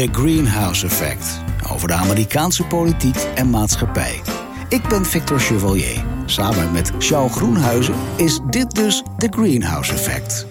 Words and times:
The 0.00 0.08
Greenhouse 0.12 0.86
Effect. 0.86 1.42
Over 1.72 1.88
de 1.88 1.94
Amerikaanse 1.94 2.64
politiek 2.64 3.16
en 3.34 3.50
maatschappij. 3.50 4.20
Ik 4.68 4.88
ben 4.88 5.04
Victor 5.04 5.40
Chevalier. 5.40 6.04
Samen 6.24 6.72
met 6.72 6.92
Charles 6.98 7.32
Groenhuizen 7.32 7.94
is 8.16 8.40
dit 8.50 8.74
dus 8.74 9.02
The 9.16 9.28
Greenhouse 9.30 9.92
Effect. 9.92 10.49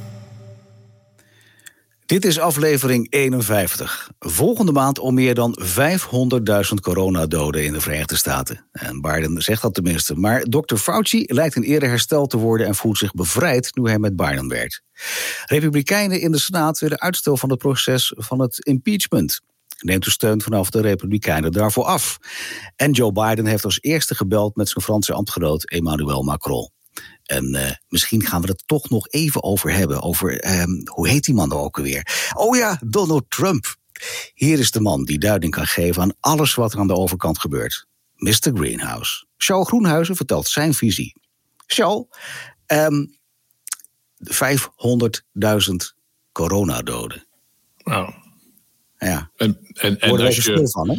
Dit 2.10 2.26
is 2.26 2.40
aflevering 2.40 3.08
51. 3.10 4.10
Volgende 4.20 4.72
maand 4.72 5.00
al 5.00 5.12
meer 5.12 5.36
dan 5.36 5.60
500.000 5.62 6.74
coronadoden 6.82 7.64
in 7.64 7.74
de 7.74 7.82
Verenigde 7.82 8.16
Staten. 8.16 8.66
En 8.72 9.02
Biden 9.02 9.42
zegt 9.42 9.62
dat 9.62 9.74
tenminste. 9.74 10.16
Maar 10.16 10.42
Dr. 10.44 10.76
Fauci 10.76 11.24
lijkt 11.28 11.56
een 11.56 11.64
eerder 11.64 11.90
hersteld 11.90 12.30
te 12.30 12.38
worden 12.38 12.68
en 12.68 12.76
voelt 12.76 12.98
zich 12.98 13.14
bevrijd 13.14 13.76
nu 13.76 13.88
hij 13.88 14.00
met 14.00 14.16
Biden 14.16 14.48
werkt. 14.48 14.82
Republikeinen 15.46 16.22
in 16.22 16.32
de 16.32 16.40
Senaat 16.40 16.80
willen 16.80 17.00
uitstel 17.00 17.38
van 17.38 17.50
het 17.50 17.60
proces 17.60 18.14
van 18.16 18.40
het 18.42 18.60
impeachment. 18.60 19.42
Neemt 19.80 20.04
de 20.04 20.12
steun 20.12 20.42
vanaf 20.42 20.70
de 20.70 20.82
Republikeinen 20.82 21.52
daarvoor 21.52 21.86
af. 21.86 22.18
En 22.76 22.92
Joe 22.92 23.12
Biden 23.12 23.46
heeft 23.46 23.66
als 23.66 23.78
eerste 23.82 24.16
gebeld 24.16 24.56
met 24.56 24.70
zijn 24.70 24.84
Franse 24.84 25.14
ambtgenoot 25.14 25.70
Emmanuel 25.70 26.24
Macron. 26.24 26.70
En 27.30 27.56
uh, 27.56 27.72
misschien 27.88 28.26
gaan 28.26 28.42
we 28.42 28.48
het 28.48 28.64
toch 28.66 28.90
nog 28.90 29.08
even 29.08 29.44
over 29.44 29.72
hebben. 29.72 30.02
Over, 30.02 30.60
um, 30.62 30.82
hoe 30.86 31.08
heet 31.08 31.24
die 31.24 31.34
man 31.34 31.50
nou 31.50 31.62
ook 31.62 31.78
alweer? 31.78 32.32
Oh 32.36 32.58
ja, 32.58 32.80
Donald 32.86 33.26
Trump. 33.28 33.76
Hier 34.34 34.60
is 34.60 34.72
de 34.72 34.80
man 34.80 35.06
die 35.06 35.20
duiding 35.20 35.54
kan 35.54 35.66
geven 35.66 36.02
aan 36.02 36.14
alles 36.20 36.56
wat 36.56 36.74
er 36.74 36.80
aan 36.80 36.88
de 36.88 36.96
overkant 36.96 37.40
gebeurt. 37.40 37.88
Mr. 38.16 38.52
Greenhouse. 38.54 39.26
Charles 39.38 39.68
Groenhuizen 39.68 40.16
vertelt 40.16 40.48
zijn 40.48 40.74
visie. 40.74 41.16
Charles, 41.66 42.06
um, 42.68 43.18
500.000 44.18 45.94
coronadoden. 46.32 47.28
Nou. 47.84 48.14
Ja. 49.00 49.32
En, 49.36 49.58
en, 49.74 50.00
en 50.00 50.20
als 50.20 50.36
je, 50.36 50.70
van, 50.70 50.90
hè? 50.90 50.96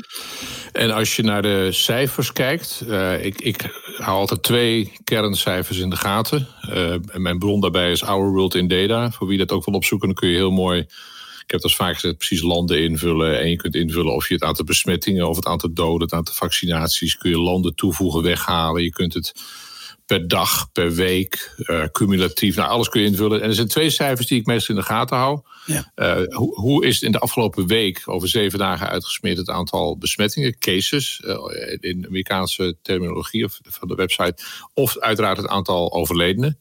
En 0.72 0.90
als 0.90 1.16
je 1.16 1.22
naar 1.22 1.42
de 1.42 1.68
cijfers 1.72 2.32
kijkt, 2.32 2.82
uh, 2.86 3.24
ik, 3.24 3.40
ik 3.40 3.82
hou 3.98 4.18
altijd 4.18 4.42
twee 4.42 4.92
kerncijfers 5.04 5.78
in 5.78 5.90
de 5.90 5.96
gaten. 5.96 6.48
Uh, 6.68 6.92
en 6.92 7.22
mijn 7.22 7.38
bron 7.38 7.60
daarbij 7.60 7.90
is 7.90 8.02
Our 8.02 8.30
World 8.30 8.54
in 8.54 8.68
Data. 8.68 9.10
Voor 9.10 9.26
wie 9.26 9.38
dat 9.38 9.52
ook 9.52 9.64
wil 9.64 9.74
opzoeken, 9.74 10.08
dan 10.08 10.16
kun 10.16 10.28
je 10.28 10.36
heel 10.36 10.50
mooi. 10.50 10.78
Ik 11.44 11.50
heb 11.56 11.60
dat 11.60 11.74
vaak 11.74 11.94
gezegd, 11.94 12.16
precies 12.16 12.42
landen 12.42 12.82
invullen. 12.82 13.40
En 13.40 13.50
je 13.50 13.56
kunt 13.56 13.74
invullen 13.74 14.14
of 14.14 14.28
je 14.28 14.34
het 14.34 14.42
aantal 14.42 14.64
besmettingen, 14.64 15.28
of 15.28 15.36
het 15.36 15.46
aantal 15.46 15.72
doden, 15.72 16.02
het 16.02 16.12
aantal 16.12 16.34
vaccinaties. 16.34 17.16
Kun 17.16 17.30
je 17.30 17.38
landen 17.38 17.74
toevoegen, 17.74 18.22
weghalen. 18.22 18.82
Je 18.82 18.90
kunt 18.90 19.14
het 19.14 19.32
per 20.10 20.28
dag, 20.28 20.72
per 20.72 20.94
week, 20.94 21.54
uh, 21.56 21.84
cumulatief. 21.92 22.56
Nou, 22.56 22.68
alles 22.68 22.88
kun 22.88 23.00
je 23.00 23.06
invullen. 23.06 23.42
En 23.42 23.48
er 23.48 23.54
zijn 23.54 23.68
twee 23.68 23.90
cijfers 23.90 24.26
die 24.26 24.40
ik 24.40 24.46
meestal 24.46 24.74
in 24.74 24.80
de 24.80 24.86
gaten 24.86 25.16
hou. 25.16 25.40
Ja. 25.66 25.92
Uh, 25.96 26.36
hoe, 26.36 26.54
hoe, 26.54 26.86
is 26.86 26.94
het 26.94 27.02
in 27.02 27.12
de 27.12 27.18
afgelopen 27.18 27.66
week 27.66 28.02
over 28.04 28.28
zeven 28.28 28.58
dagen 28.58 28.88
uitgesmeerd 28.88 29.36
het 29.36 29.48
aantal 29.48 29.98
besmettingen, 29.98 30.58
cases, 30.58 31.22
uh, 31.24 31.36
in 31.80 32.06
Amerikaanse 32.06 32.76
terminologie 32.82 33.44
of 33.44 33.60
van 33.62 33.88
de 33.88 33.94
website, 33.94 34.42
of 34.74 34.98
uiteraard 34.98 35.36
het 35.36 35.46
aantal 35.46 35.92
overledenen. 35.92 36.58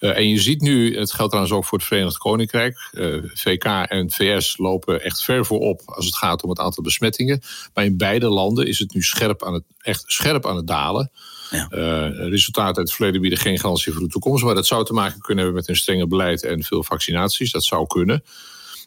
Uh, 0.00 0.16
en 0.16 0.28
je 0.28 0.40
ziet 0.40 0.60
nu, 0.60 0.98
het 0.98 1.12
geldt 1.12 1.30
trouwens 1.30 1.56
ook 1.56 1.64
voor 1.64 1.78
het 1.78 1.86
Verenigd 1.86 2.18
Koninkrijk, 2.18 2.90
VK 3.34 3.64
en 3.64 4.10
VS 4.10 4.56
lopen 4.58 5.02
echt 5.02 5.22
ver 5.22 5.46
voorop 5.46 5.82
als 5.84 6.06
het 6.06 6.16
gaat 6.16 6.42
om 6.42 6.50
het 6.50 6.58
aantal 6.58 6.82
besmettingen. 6.82 7.40
Maar 7.74 7.84
in 7.84 7.96
beide 7.96 8.28
landen 8.28 8.66
is 8.66 8.78
het 8.78 8.94
nu 8.94 9.02
scherp 9.02 9.44
aan 9.44 9.54
het, 9.54 9.64
echt 9.78 10.02
scherp 10.06 10.46
aan 10.46 10.56
het 10.56 10.66
dalen. 10.66 11.10
Ja. 11.50 11.68
Uh, 11.70 12.28
resultaten 12.28 12.76
uit 12.76 12.86
het 12.86 12.92
verleden 12.92 13.20
bieden 13.20 13.38
geen 13.38 13.58
garantie 13.58 13.92
voor 13.92 14.02
de 14.02 14.08
toekomst. 14.08 14.44
Maar 14.44 14.54
dat 14.54 14.66
zou 14.66 14.84
te 14.84 14.92
maken 14.92 15.20
kunnen 15.20 15.44
hebben 15.44 15.60
met 15.60 15.68
een 15.68 15.76
strenge 15.76 16.06
beleid 16.06 16.42
en 16.42 16.62
veel 16.62 16.84
vaccinaties. 16.84 17.50
Dat 17.50 17.64
zou 17.64 17.86
kunnen. 17.86 18.24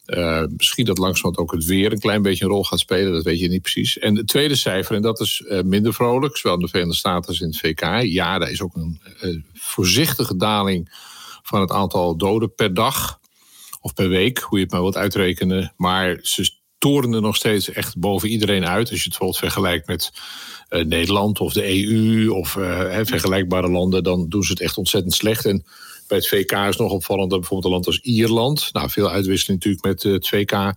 Uh, 0.06 0.42
misschien 0.56 0.84
dat 0.84 0.98
langzamerhand 0.98 1.38
ook 1.38 1.52
het 1.52 1.64
weer 1.64 1.92
een 1.92 1.98
klein 1.98 2.22
beetje 2.22 2.44
een 2.44 2.50
rol 2.50 2.64
gaat 2.64 2.78
spelen. 2.78 3.12
Dat 3.12 3.24
weet 3.24 3.40
je 3.40 3.48
niet 3.48 3.62
precies. 3.62 3.98
En 3.98 4.16
het 4.16 4.26
tweede 4.26 4.54
cijfer, 4.54 4.96
en 4.96 5.02
dat 5.02 5.20
is 5.20 5.42
uh, 5.46 5.62
minder 5.62 5.94
vrolijk. 5.94 6.36
Zowel 6.36 6.56
in 6.56 6.62
de 6.62 6.68
Verenigde 6.68 6.98
Staten 6.98 7.28
als 7.28 7.40
in 7.40 7.46
het 7.46 7.58
VK. 7.58 8.02
Ja, 8.02 8.38
daar 8.38 8.50
is 8.50 8.62
ook 8.62 8.74
een 8.74 9.44
voorzichtige 9.54 10.36
daling 10.36 10.88
van 11.42 11.60
het 11.60 11.70
aantal 11.70 12.16
doden 12.16 12.54
per 12.54 12.74
dag. 12.74 13.18
Of 13.80 13.94
per 13.94 14.08
week, 14.08 14.38
hoe 14.38 14.58
je 14.58 14.64
het 14.64 14.72
maar 14.72 14.82
wilt 14.82 14.96
uitrekenen. 14.96 15.72
Maar 15.76 16.18
ze 16.22 16.59
torenen 16.80 17.22
nog 17.22 17.36
steeds 17.36 17.70
echt 17.72 17.98
boven 17.98 18.28
iedereen 18.28 18.66
uit. 18.66 18.90
Als 18.90 19.02
je 19.02 19.08
het 19.08 19.08
bijvoorbeeld 19.08 19.38
vergelijkt 19.38 19.86
met 19.86 20.12
uh, 20.70 20.84
Nederland 20.84 21.40
of 21.40 21.52
de 21.52 21.84
EU 21.84 22.28
of 22.28 22.56
uh, 22.56 22.98
vergelijkbare 23.02 23.68
landen, 23.68 24.02
dan 24.02 24.28
doen 24.28 24.42
ze 24.42 24.52
het 24.52 24.60
echt 24.60 24.76
ontzettend 24.76 25.14
slecht. 25.14 25.44
En 25.44 25.64
bij 26.08 26.18
het 26.18 26.28
VK 26.28 26.52
is 26.52 26.76
nog 26.76 26.92
opvallend 26.92 27.28
bijvoorbeeld 27.28 27.64
een 27.64 27.70
land 27.70 27.86
als 27.86 28.00
Ierland, 28.00 28.68
nou 28.72 28.90
veel 28.90 29.10
uitwisseling 29.10 29.64
natuurlijk 29.64 29.84
met 29.84 30.04
uh, 30.04 30.12
het 30.12 30.28
VK, 30.28 30.74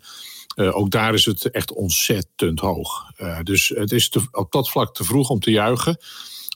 ook 0.55 0.91
daar 0.91 1.13
is 1.13 1.25
het 1.25 1.51
echt 1.51 1.71
ontzettend 1.71 2.59
hoog. 2.59 3.11
dus 3.43 3.67
het 3.75 3.91
is 3.91 4.11
op 4.31 4.51
dat 4.51 4.69
vlak 4.69 4.93
te 4.95 5.03
vroeg 5.03 5.29
om 5.29 5.39
te 5.39 5.51
juichen. 5.51 5.97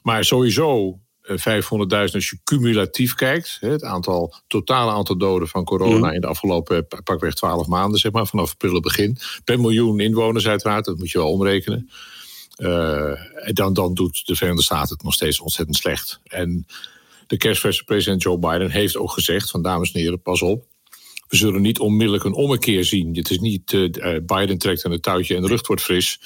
Maar 0.01 0.25
sowieso 0.25 0.99
500.000 1.29 2.13
als 2.13 2.29
je 2.29 2.39
cumulatief 2.43 3.13
kijkt. 3.13 3.57
Het 3.59 3.83
aantal, 3.83 4.35
totale 4.47 4.91
aantal 4.91 5.17
doden 5.17 5.47
van 5.47 5.63
corona 5.63 6.07
mm. 6.07 6.13
in 6.13 6.21
de 6.21 6.27
afgelopen 6.27 6.87
pakweg 7.03 7.33
12 7.33 7.67
maanden, 7.67 7.99
zeg 7.99 8.11
maar, 8.11 8.27
vanaf 8.27 8.51
april 8.51 8.79
begin. 8.79 9.17
Per 9.43 9.59
miljoen 9.59 9.99
inwoners 9.99 10.47
uiteraard, 10.47 10.85
dat 10.85 10.97
moet 10.97 11.11
je 11.11 11.17
wel 11.17 11.31
omrekenen. 11.31 11.89
Uh, 12.57 13.11
dan, 13.53 13.73
dan 13.73 13.93
doet 13.93 14.25
de 14.25 14.35
Verenigde 14.35 14.63
Staten 14.63 14.93
het 14.93 15.03
nog 15.03 15.13
steeds 15.13 15.39
ontzettend 15.39 15.77
slecht. 15.77 16.19
En 16.23 16.65
de 17.27 17.37
kerstverse 17.37 17.83
president 17.83 18.21
Joe 18.21 18.39
Biden 18.39 18.71
heeft 18.71 18.97
ook 18.97 19.11
gezegd: 19.11 19.49
van 19.49 19.61
dames 19.61 19.91
en 19.91 19.99
heren, 19.99 20.21
pas 20.21 20.41
op. 20.41 20.65
We 21.27 21.37
zullen 21.37 21.61
niet 21.61 21.79
onmiddellijk 21.79 22.23
een 22.23 22.33
ommekeer 22.33 22.85
zien. 22.85 23.15
Het 23.15 23.29
is 23.29 23.39
niet 23.39 23.71
uh, 23.71 23.89
Biden 24.25 24.57
trekt 24.57 24.85
aan 24.85 24.91
het 24.91 25.03
touwtje 25.03 25.35
en 25.35 25.41
de 25.41 25.47
lucht 25.47 25.67
wordt 25.67 25.81
fris. 25.81 26.21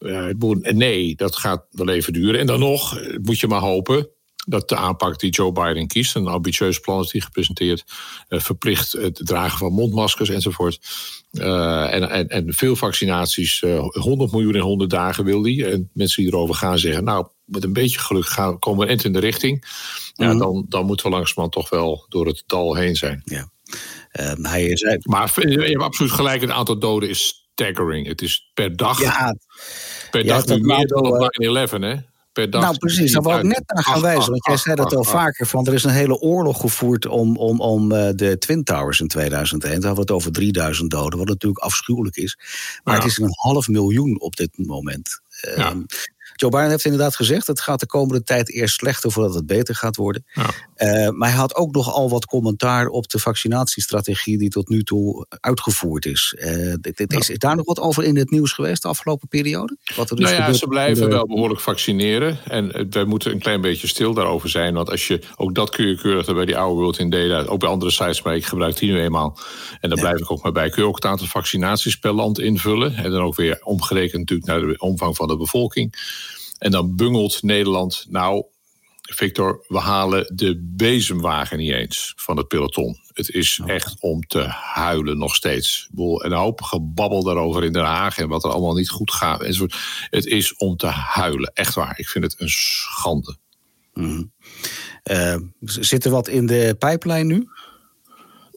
Uh, 0.00 0.26
nee, 0.60 1.16
dat 1.16 1.36
gaat 1.36 1.66
wel 1.70 1.88
even 1.88 2.12
duren. 2.12 2.40
En 2.40 2.46
dan 2.46 2.58
nog 2.58 3.00
moet 3.22 3.40
je 3.40 3.46
maar 3.46 3.60
hopen 3.60 4.08
dat 4.46 4.68
de 4.68 4.76
aanpak 4.76 5.18
die 5.18 5.30
Joe 5.30 5.52
Biden 5.52 5.86
kiest, 5.86 6.14
een 6.14 6.26
ambitieus 6.26 6.80
plan 6.80 7.00
is 7.00 7.10
die 7.10 7.22
gepresenteerd, 7.22 7.84
uh, 8.28 8.40
verplicht 8.40 8.92
het 8.92 9.20
dragen 9.24 9.58
van 9.58 9.72
mondmaskers 9.72 10.28
enzovoort. 10.28 10.80
Uh, 11.32 11.94
en, 11.94 12.10
en, 12.10 12.28
en, 12.28 12.54
veel 12.54 12.76
vaccinaties, 12.76 13.62
uh, 13.62 13.88
100 13.88 14.32
miljoen 14.32 14.54
in 14.54 14.60
100 14.60 14.90
dagen 14.90 15.24
wil 15.24 15.42
die. 15.42 15.66
En 15.66 15.90
mensen 15.92 16.22
die 16.22 16.32
erover 16.32 16.54
gaan 16.54 16.78
zeggen, 16.78 17.04
nou, 17.04 17.26
met 17.44 17.64
een 17.64 17.72
beetje 17.72 17.98
geluk 17.98 18.26
gaan, 18.26 18.58
komen 18.58 18.80
we 18.80 18.86
eind 18.86 19.04
in 19.04 19.12
de 19.12 19.18
richting. 19.18 19.64
Ja, 20.14 20.24
mm 20.24 20.30
-hmm. 20.30 20.38
dan, 20.38 20.66
dan 20.68 20.86
moeten 20.86 21.06
we 21.06 21.12
langzamerhand 21.12 21.52
toch 21.52 21.68
wel 21.68 22.06
door 22.08 22.26
het 22.26 22.42
dal 22.46 22.74
heen 22.74 22.96
zijn. 22.96 23.22
Ja. 23.24 23.50
hij 24.42 24.76
zei... 24.76 24.98
Maar 25.02 25.32
je 25.48 25.60
hebt 25.60 25.82
absoluut 25.82 26.12
gelijk, 26.12 26.40
het 26.40 26.50
aantal 26.50 26.78
doden 26.78 27.08
is 27.08 27.40
staggering. 27.52 28.06
Het 28.06 28.22
is 28.22 28.50
per 28.54 28.76
dag, 28.76 29.00
ja, 29.00 29.36
per 30.10 30.24
dag 30.24 30.46
nu 30.46 30.60
meer 30.60 30.86
dan 30.86 31.06
op 31.06 31.30
9-11, 31.68 31.80
hè? 31.80 31.94
Per 32.32 32.50
dag. 32.50 32.62
Nou, 32.62 32.78
precies. 32.78 33.12
Daar 33.12 33.22
wil 33.22 33.38
ik 33.38 33.42
net 33.42 33.62
naar 33.66 33.84
gaan 33.84 34.00
wijzen. 34.00 34.30
Want 34.30 34.46
jij 34.46 34.56
zei 34.56 34.76
dat 34.76 34.94
al 34.94 35.04
vaker. 35.04 35.46
Van, 35.46 35.66
er 35.66 35.74
is 35.74 35.84
een 35.84 35.90
hele 35.90 36.18
oorlog 36.18 36.60
gevoerd 36.60 37.06
om, 37.06 37.36
om, 37.36 37.60
om 37.60 37.92
uh, 37.92 38.08
de 38.14 38.38
Twin 38.38 38.64
Towers 38.64 39.00
in 39.00 39.08
2001. 39.08 39.80
Daar 39.80 39.88
hadden 39.88 40.06
we 40.06 40.12
het 40.12 40.20
over 40.20 40.32
3000 40.32 40.90
doden. 40.90 41.18
Wat 41.18 41.28
natuurlijk 41.28 41.64
afschuwelijk 41.64 42.16
is. 42.16 42.38
Maar 42.84 42.94
ja. 42.94 43.00
het 43.00 43.10
is 43.10 43.18
een 43.18 43.32
half 43.32 43.68
miljoen 43.68 44.20
op 44.20 44.36
dit 44.36 44.50
moment. 44.58 45.20
Ja. 45.56 45.72
Uh, 45.72 45.82
Joe 46.40 46.50
Biden 46.50 46.70
heeft 46.70 46.84
inderdaad 46.84 47.16
gezegd: 47.16 47.46
het 47.46 47.60
gaat 47.60 47.80
de 47.80 47.86
komende 47.86 48.22
tijd 48.22 48.50
eerst 48.50 48.74
slechter 48.74 49.12
voordat 49.12 49.34
het 49.34 49.46
beter 49.46 49.74
gaat 49.74 49.96
worden. 49.96 50.24
Ja. 50.32 50.50
Uh, 50.76 51.10
maar 51.10 51.28
hij 51.28 51.38
had 51.38 51.56
ook 51.56 51.74
nogal 51.74 52.10
wat 52.10 52.24
commentaar 52.24 52.86
op 52.86 53.08
de 53.08 53.18
vaccinatiestrategie 53.18 54.38
die 54.38 54.48
tot 54.48 54.68
nu 54.68 54.82
toe 54.82 55.26
uitgevoerd 55.28 56.06
is. 56.06 56.36
Uh, 56.38 56.74
dit, 56.80 56.96
dit 56.96 57.12
is, 57.12 57.30
is, 57.30 57.38
daar 57.38 57.56
nog 57.56 57.66
wat 57.66 57.80
over 57.80 58.04
in 58.04 58.16
het 58.16 58.30
nieuws 58.30 58.52
geweest 58.52 58.82
de 58.82 58.88
afgelopen 58.88 59.28
periode? 59.28 59.76
Wat 59.96 60.10
er 60.10 60.16
dus 60.16 60.30
nou 60.30 60.42
ja, 60.42 60.52
ze 60.52 60.66
blijven 60.66 61.04
de... 61.04 61.14
wel 61.14 61.26
behoorlijk 61.26 61.60
vaccineren. 61.60 62.38
En 62.44 62.90
wij 62.90 63.04
moeten 63.04 63.32
een 63.32 63.38
klein 63.38 63.60
beetje 63.60 63.86
stil 63.86 64.14
daarover 64.14 64.48
zijn. 64.48 64.74
Want 64.74 64.90
als 64.90 65.06
je 65.06 65.20
ook 65.36 65.54
dat 65.54 65.70
kun 65.70 65.88
je 65.88 65.96
keurig 65.96 66.34
bij 66.34 66.44
die 66.44 66.56
oude 66.56 66.80
World 66.80 66.98
in 66.98 67.10
Data, 67.10 67.48
ook 67.48 67.60
bij 67.60 67.68
andere 67.68 67.90
sites, 67.90 68.22
maar 68.22 68.36
ik 68.36 68.46
gebruik 68.46 68.76
die 68.76 68.92
nu 68.92 69.00
eenmaal. 69.00 69.38
En 69.80 69.88
daar 69.88 69.98
ja. 69.98 70.04
blijf 70.04 70.20
ik 70.20 70.30
ook 70.30 70.42
maar 70.42 70.52
bij. 70.52 70.70
Kun 70.70 70.82
je 70.82 70.88
ook 70.88 70.94
het 70.94 71.04
aantal 71.04 71.26
vaccinaties 71.26 71.96
per 71.96 72.12
land 72.12 72.38
invullen. 72.38 72.94
En 72.94 73.10
dan 73.10 73.22
ook 73.22 73.36
weer 73.36 73.60
omgerekend 73.62 74.18
natuurlijk 74.18 74.48
naar 74.48 74.60
de 74.60 74.78
omvang 74.78 75.16
van 75.16 75.28
de 75.28 75.36
bevolking. 75.36 75.94
En 76.60 76.70
dan 76.70 76.96
bungelt 76.96 77.42
Nederland, 77.42 78.06
nou, 78.08 78.44
Victor, 79.00 79.64
we 79.68 79.78
halen 79.78 80.32
de 80.34 80.60
bezemwagen 80.62 81.58
niet 81.58 81.72
eens 81.72 82.12
van 82.16 82.36
het 82.36 82.48
peloton. 82.48 82.96
Het 83.12 83.30
is 83.30 83.60
echt 83.66 83.96
om 84.00 84.26
te 84.26 84.42
huilen 84.72 85.18
nog 85.18 85.34
steeds. 85.34 85.88
Een 85.94 86.32
hoop 86.32 86.62
gebabbel 86.62 87.22
daarover 87.22 87.64
in 87.64 87.72
Den 87.72 87.84
Haag 87.84 88.18
en 88.18 88.28
wat 88.28 88.44
er 88.44 88.50
allemaal 88.50 88.74
niet 88.74 88.90
goed 88.90 89.12
gaat. 89.12 89.58
Het 90.10 90.26
is 90.26 90.56
om 90.56 90.76
te 90.76 90.86
huilen, 90.86 91.50
echt 91.54 91.74
waar. 91.74 91.98
Ik 91.98 92.08
vind 92.08 92.24
het 92.24 92.40
een 92.40 92.48
schande. 92.48 93.36
Mm. 93.94 94.32
Uh, 95.10 95.36
zit 95.60 96.04
er 96.04 96.10
wat 96.10 96.28
in 96.28 96.46
de 96.46 96.76
pijplijn 96.78 97.26
nu? 97.26 97.48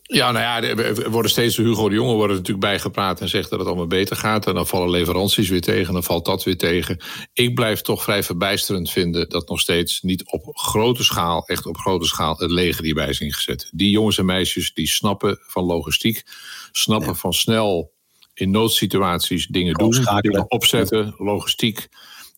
Ja, 0.06 0.32
nou 0.32 0.44
ja, 0.44 0.76
er 0.76 1.10
worden 1.10 1.32
steeds 1.32 1.58
Hugo 1.58 1.90
de 1.90 1.96
Jonge 1.96 2.14
worden 2.14 2.36
natuurlijk 2.36 2.66
bijgepraat 2.66 3.22
en 3.22 3.30
zegt 3.30 3.50
dat 3.50 3.60
het 3.60 3.68
allemaal 3.68 3.88
beter 3.88 4.16
gaat. 4.16 4.48
En 4.48 4.54
dan 4.54 4.68
vallen 4.68 4.90
leveranties 4.90 5.50
weer 5.50 5.62
tegen, 5.62 5.94
dan 5.94 6.04
valt 6.04 6.26
dat 6.26 6.44
weer 6.44 6.58
tegen. 6.58 6.98
Ik 7.34 7.56
blijf 7.56 7.82
toch 7.82 8.04
vrij 8.04 8.24
verbijsterend 8.24 8.90
vinden 8.90 9.30
dat 9.30 9.50
nog 9.50 9.60
steeds 9.60 10.02
niet 10.02 10.32
op 10.32 10.50
grote 10.52 11.04
schaal, 11.04 11.48
echt 11.48 11.66
op 11.66 11.78
grote 11.78 12.06
schaal, 12.06 12.36
het 12.38 12.52
leger 12.52 12.84
hierbij 12.84 13.10
is 13.10 13.20
ingezet. 13.20 13.70
Die 13.74 13.90
jongens 13.90 14.18
en 14.18 14.26
meisjes 14.26 14.74
die 14.74 14.88
snappen 14.88 15.38
van 15.42 15.64
logistiek, 15.64 16.24
snappen 16.72 17.10
ja. 17.10 17.16
van 17.16 17.34
snel 17.34 17.92
in 18.34 18.52
noodsituaties 18.52 19.48
dingen 19.48 19.74
doen, 19.74 20.06
dingen 20.22 20.52
opzetten, 20.52 21.16
logistiek. 21.18 21.88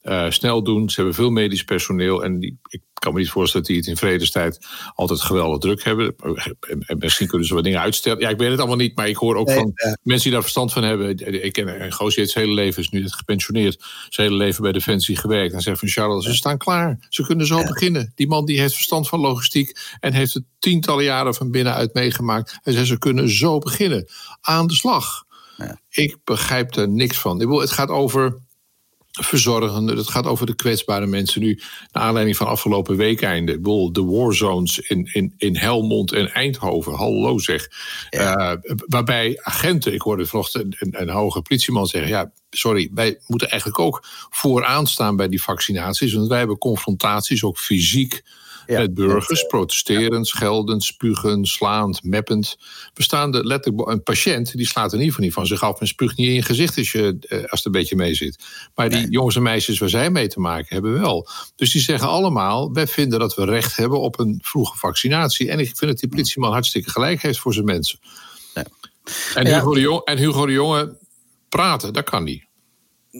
Uh, 0.06 0.30
snel 0.30 0.64
doen. 0.64 0.90
Ze 0.90 0.96
hebben 0.96 1.16
veel 1.16 1.30
medisch 1.30 1.64
personeel. 1.64 2.24
En 2.24 2.40
die, 2.40 2.58
ik 2.68 2.82
kan 2.94 3.14
me 3.14 3.20
niet 3.20 3.30
voorstellen 3.30 3.66
dat 3.66 3.76
die 3.76 3.84
het 3.84 3.92
in 3.92 4.08
vredestijd 4.08 4.66
altijd 4.96 5.22
geweldig 5.22 5.60
druk 5.60 5.84
hebben. 5.84 6.16
En 6.86 6.98
misschien 6.98 7.28
kunnen 7.28 7.48
ze 7.48 7.54
wat 7.54 7.64
dingen 7.64 7.80
uitstellen. 7.80 8.20
Ja, 8.20 8.30
ik 8.30 8.38
weet 8.38 8.50
het 8.50 8.60
allemaal 8.60 8.78
niet, 8.78 8.96
maar 8.96 9.10
ik 9.10 9.16
hoor 9.16 9.36
ook 9.36 9.52
van 9.52 9.74
mensen 10.04 10.24
die 10.24 10.32
daar 10.32 10.42
verstand 10.42 10.74
van 10.74 10.84
hebben. 10.84 11.44
Ik 11.44 11.54
ken 11.54 11.84
een 11.84 11.94
gozer, 11.94 12.24
het 12.24 12.34
hele 12.34 12.54
leven 12.54 12.82
is 12.82 12.90
nu 12.90 13.10
gepensioneerd. 13.10 13.84
Zijn 14.10 14.28
hele 14.28 14.44
leven 14.44 14.62
bij 14.62 14.72
Defensie 14.72 15.18
gewerkt. 15.18 15.54
En 15.54 15.62
zegt 15.62 15.80
van 15.80 15.88
Charles, 15.88 16.26
ze 16.26 16.34
staan 16.34 16.58
klaar. 16.58 16.98
Ze 17.10 17.26
kunnen 17.26 17.48
zo 17.48 17.64
beginnen. 17.64 18.12
Die 18.16 18.28
man 18.28 18.46
die 18.46 18.60
heeft 18.60 18.74
verstand 18.74 19.08
van 19.08 19.20
logistiek 19.20 19.80
en 20.00 20.14
heeft 20.14 20.34
het 20.34 20.44
tientallen 20.60 21.04
jaren 21.04 21.36
van 21.36 21.52
binnenuit 21.52 21.94
meegemaakt. 21.94 22.60
En 22.64 22.74
zegt, 22.74 22.88
ze 22.88 22.98
kunnen 22.98 23.30
zo 23.30 23.60
beginnen. 23.60 24.08
Aan 24.42 24.68
de 24.68 24.76
slag. 24.76 25.24
Ik 25.90 26.18
begrijp 26.24 26.76
er 26.76 26.90
niks 26.90 27.18
van. 27.18 27.34
Ik 27.34 27.48
bedoel, 27.48 27.62
het 27.62 27.72
gaat 27.72 27.90
over 27.90 28.38
verzorgende. 29.22 29.96
Het 29.96 30.10
gaat 30.10 30.26
over 30.26 30.46
de 30.46 30.56
kwetsbare 30.56 31.06
mensen 31.06 31.42
nu. 31.42 31.60
Naar 31.92 32.04
aanleiding 32.04 32.38
van 32.38 32.48
afgelopen 32.48 32.98
weekeinde. 32.98 33.62
De 33.92 34.04
warzones 34.04 34.80
in, 34.80 35.10
in, 35.14 35.34
in 35.38 35.56
Helmond 35.56 36.12
en 36.12 36.34
Eindhoven. 36.34 36.94
Hallo 36.94 37.40
zeg. 37.40 37.68
Uh, 38.10 38.54
waarbij 38.88 39.40
agenten, 39.42 39.94
ik 39.94 40.02
hoorde 40.02 40.26
vanochtend 40.26 40.76
een, 40.82 41.02
een 41.02 41.10
hoge 41.10 41.42
politieman 41.42 41.86
zeggen. 41.86 42.10
Ja, 42.10 42.32
sorry, 42.50 42.90
wij 42.94 43.20
moeten 43.28 43.50
eigenlijk 43.50 43.80
ook 43.80 44.04
vooraan 44.30 44.88
staan 44.88 45.16
bij 45.16 45.28
die 45.28 45.42
vaccinaties. 45.42 46.14
Want 46.14 46.28
wij 46.28 46.38
hebben 46.38 46.58
confrontaties, 46.58 47.44
ook 47.44 47.58
fysiek 47.58 48.24
met 48.68 48.94
burgers, 48.94 49.42
eh, 49.42 49.48
protesterend, 49.48 50.28
scheldend, 50.28 50.84
spugend, 50.84 51.48
slaand, 51.48 52.04
meppend. 52.04 52.58
We 52.94 53.04
staan 53.04 53.32
de 53.32 53.46
letterlijk 53.46 53.90
een 53.90 54.04
patiënt 54.04 54.58
die 54.58 54.68
slaat 54.68 54.94
in 54.94 55.00
ieder 55.00 55.08
geval 55.08 55.26
niet 55.26 55.34
van 55.34 55.46
zich 55.46 55.64
af 55.64 55.80
en 55.80 55.88
spuugt 55.88 56.18
niet 56.18 56.28
in 56.28 56.34
je 56.34 56.42
gezicht 56.42 56.78
als, 56.78 56.92
je, 56.92 57.18
eh, 57.28 57.38
als 57.38 57.50
het 57.50 57.66
een 57.66 57.72
beetje 57.72 57.96
mee 57.96 58.14
zit. 58.14 58.44
Maar 58.76 58.90
die 58.90 59.10
jongens 59.10 59.36
en 59.36 59.44
meisjes 59.44 59.80
waar 59.80 59.90
zij 59.90 60.10
mee 60.10 60.28
te 60.28 60.40
maken 60.40 60.74
hebben 60.74 60.94
wel. 60.94 61.28
Dus 61.56 61.72
die 61.72 61.82
zeggen 61.82 62.08
allemaal: 62.08 62.74
wij 62.74 62.88
vinden 62.88 63.20
dat 63.20 63.36
we 63.36 63.46
recht 63.46 63.76
hebben 63.76 64.00
op 64.00 64.20
een 64.20 64.40
vroege 64.44 64.78
vaccinatie. 64.78 65.50
En 65.50 65.60
ik 65.60 65.78
vind 65.78 65.92
dat 65.92 66.00
die 66.00 66.10
politieman 66.10 66.52
hartstikke 66.52 66.90
gelijk 66.90 67.22
heeft 67.22 67.40
voor 67.40 67.54
zijn 67.54 67.66
mensen. 67.66 68.00
Ja. 68.54 68.66
En, 69.36 69.48
Hugo 69.48 69.74
de 69.74 69.80
Jong, 69.80 70.04
en 70.04 70.18
Hugo 70.18 70.46
de 70.46 70.52
Jonge 70.52 70.98
praten, 71.50 71.94
dat 71.94 72.04
kan 72.04 72.24
niet 72.24 72.44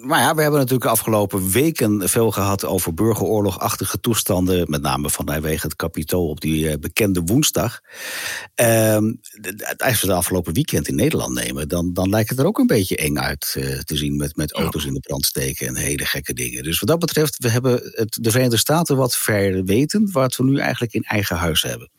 maar 0.02 0.20
ja, 0.20 0.36
we 0.36 0.42
hebben 0.42 0.60
natuurlijk 0.60 0.86
de 0.86 0.92
afgelopen 0.92 1.50
weken 1.50 2.10
veel 2.10 2.32
gehad 2.32 2.66
over 2.66 2.94
burgeroorlogachtige 2.94 4.00
toestanden. 4.00 4.70
Met 4.70 4.82
name 4.82 5.10
vanwege 5.10 5.66
het 5.66 5.76
kapitool 5.76 6.30
op 6.30 6.42
die 6.42 6.70
eh, 6.70 6.78
bekende 6.80 7.22
woensdag. 7.22 7.82
Uh, 8.56 8.98
als 9.78 10.02
we 10.02 10.08
de 10.08 10.14
afgelopen 10.14 10.54
weekend 10.54 10.88
in 10.88 10.96
Nederland 10.96 11.34
nemen, 11.34 11.68
dan, 11.68 11.94
dan 11.94 12.10
lijkt 12.10 12.30
het 12.30 12.40
er 12.40 12.46
ook 12.46 12.58
een 12.58 12.68
beetje 12.68 12.98
eng 12.98 13.18
uit 13.18 13.56
uh, 13.58 13.80
te 13.80 13.98
zien. 13.98 14.16
Met, 14.16 14.36
met 14.36 14.54
auto's 14.54 14.86
in 14.86 14.94
de 14.94 15.00
brand 15.00 15.26
steken 15.26 15.68
en 15.68 15.76
hele 15.76 16.06
gekke 16.06 16.34
dingen. 16.34 16.64
Dus 16.64 16.80
wat 16.80 16.90
dat 16.90 17.00
betreft, 17.00 17.38
we 17.38 17.50
hebben 17.50 17.82
het, 17.84 18.18
de 18.22 18.32
Verenigde 18.32 18.58
Staten 18.58 18.98
wat 18.98 19.16
verder 19.16 19.64
weten. 19.64 20.10
Wat 20.12 20.36
we 20.36 20.44
nu 20.44 20.60
eigenlijk 20.60 20.94
in 20.94 21.04
eigen 21.04 21.36
huis 21.36 21.62
hebben. 21.62 21.90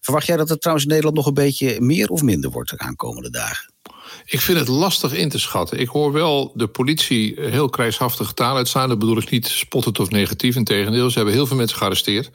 Verwacht 0.00 0.26
jij 0.26 0.36
dat 0.36 0.48
het 0.48 0.60
trouwens 0.60 0.86
in 0.86 0.92
Nederland 0.92 1.16
nog 1.16 1.26
een 1.26 1.44
beetje 1.44 1.80
meer 1.80 2.08
of 2.08 2.22
minder 2.22 2.50
wordt 2.50 2.70
de 2.70 2.78
aankomende 2.78 3.30
dagen? 3.30 3.74
Ik 4.28 4.40
vind 4.40 4.58
het 4.58 4.68
lastig 4.68 5.14
in 5.14 5.28
te 5.28 5.38
schatten. 5.38 5.80
Ik 5.80 5.88
hoor 5.88 6.12
wel 6.12 6.52
de 6.54 6.66
politie 6.66 7.34
heel 7.38 7.68
krijgshaftige 7.68 8.34
taal 8.34 8.56
uitstaan. 8.56 8.88
Dat 8.88 8.98
bedoel 8.98 9.18
ik 9.18 9.30
niet 9.30 9.46
spottend 9.46 10.00
of 10.00 10.10
negatief. 10.10 10.56
Integendeel, 10.56 11.10
ze 11.10 11.16
hebben 11.16 11.34
heel 11.34 11.46
veel 11.46 11.56
mensen 11.56 11.76
gearresteerd. 11.76 12.30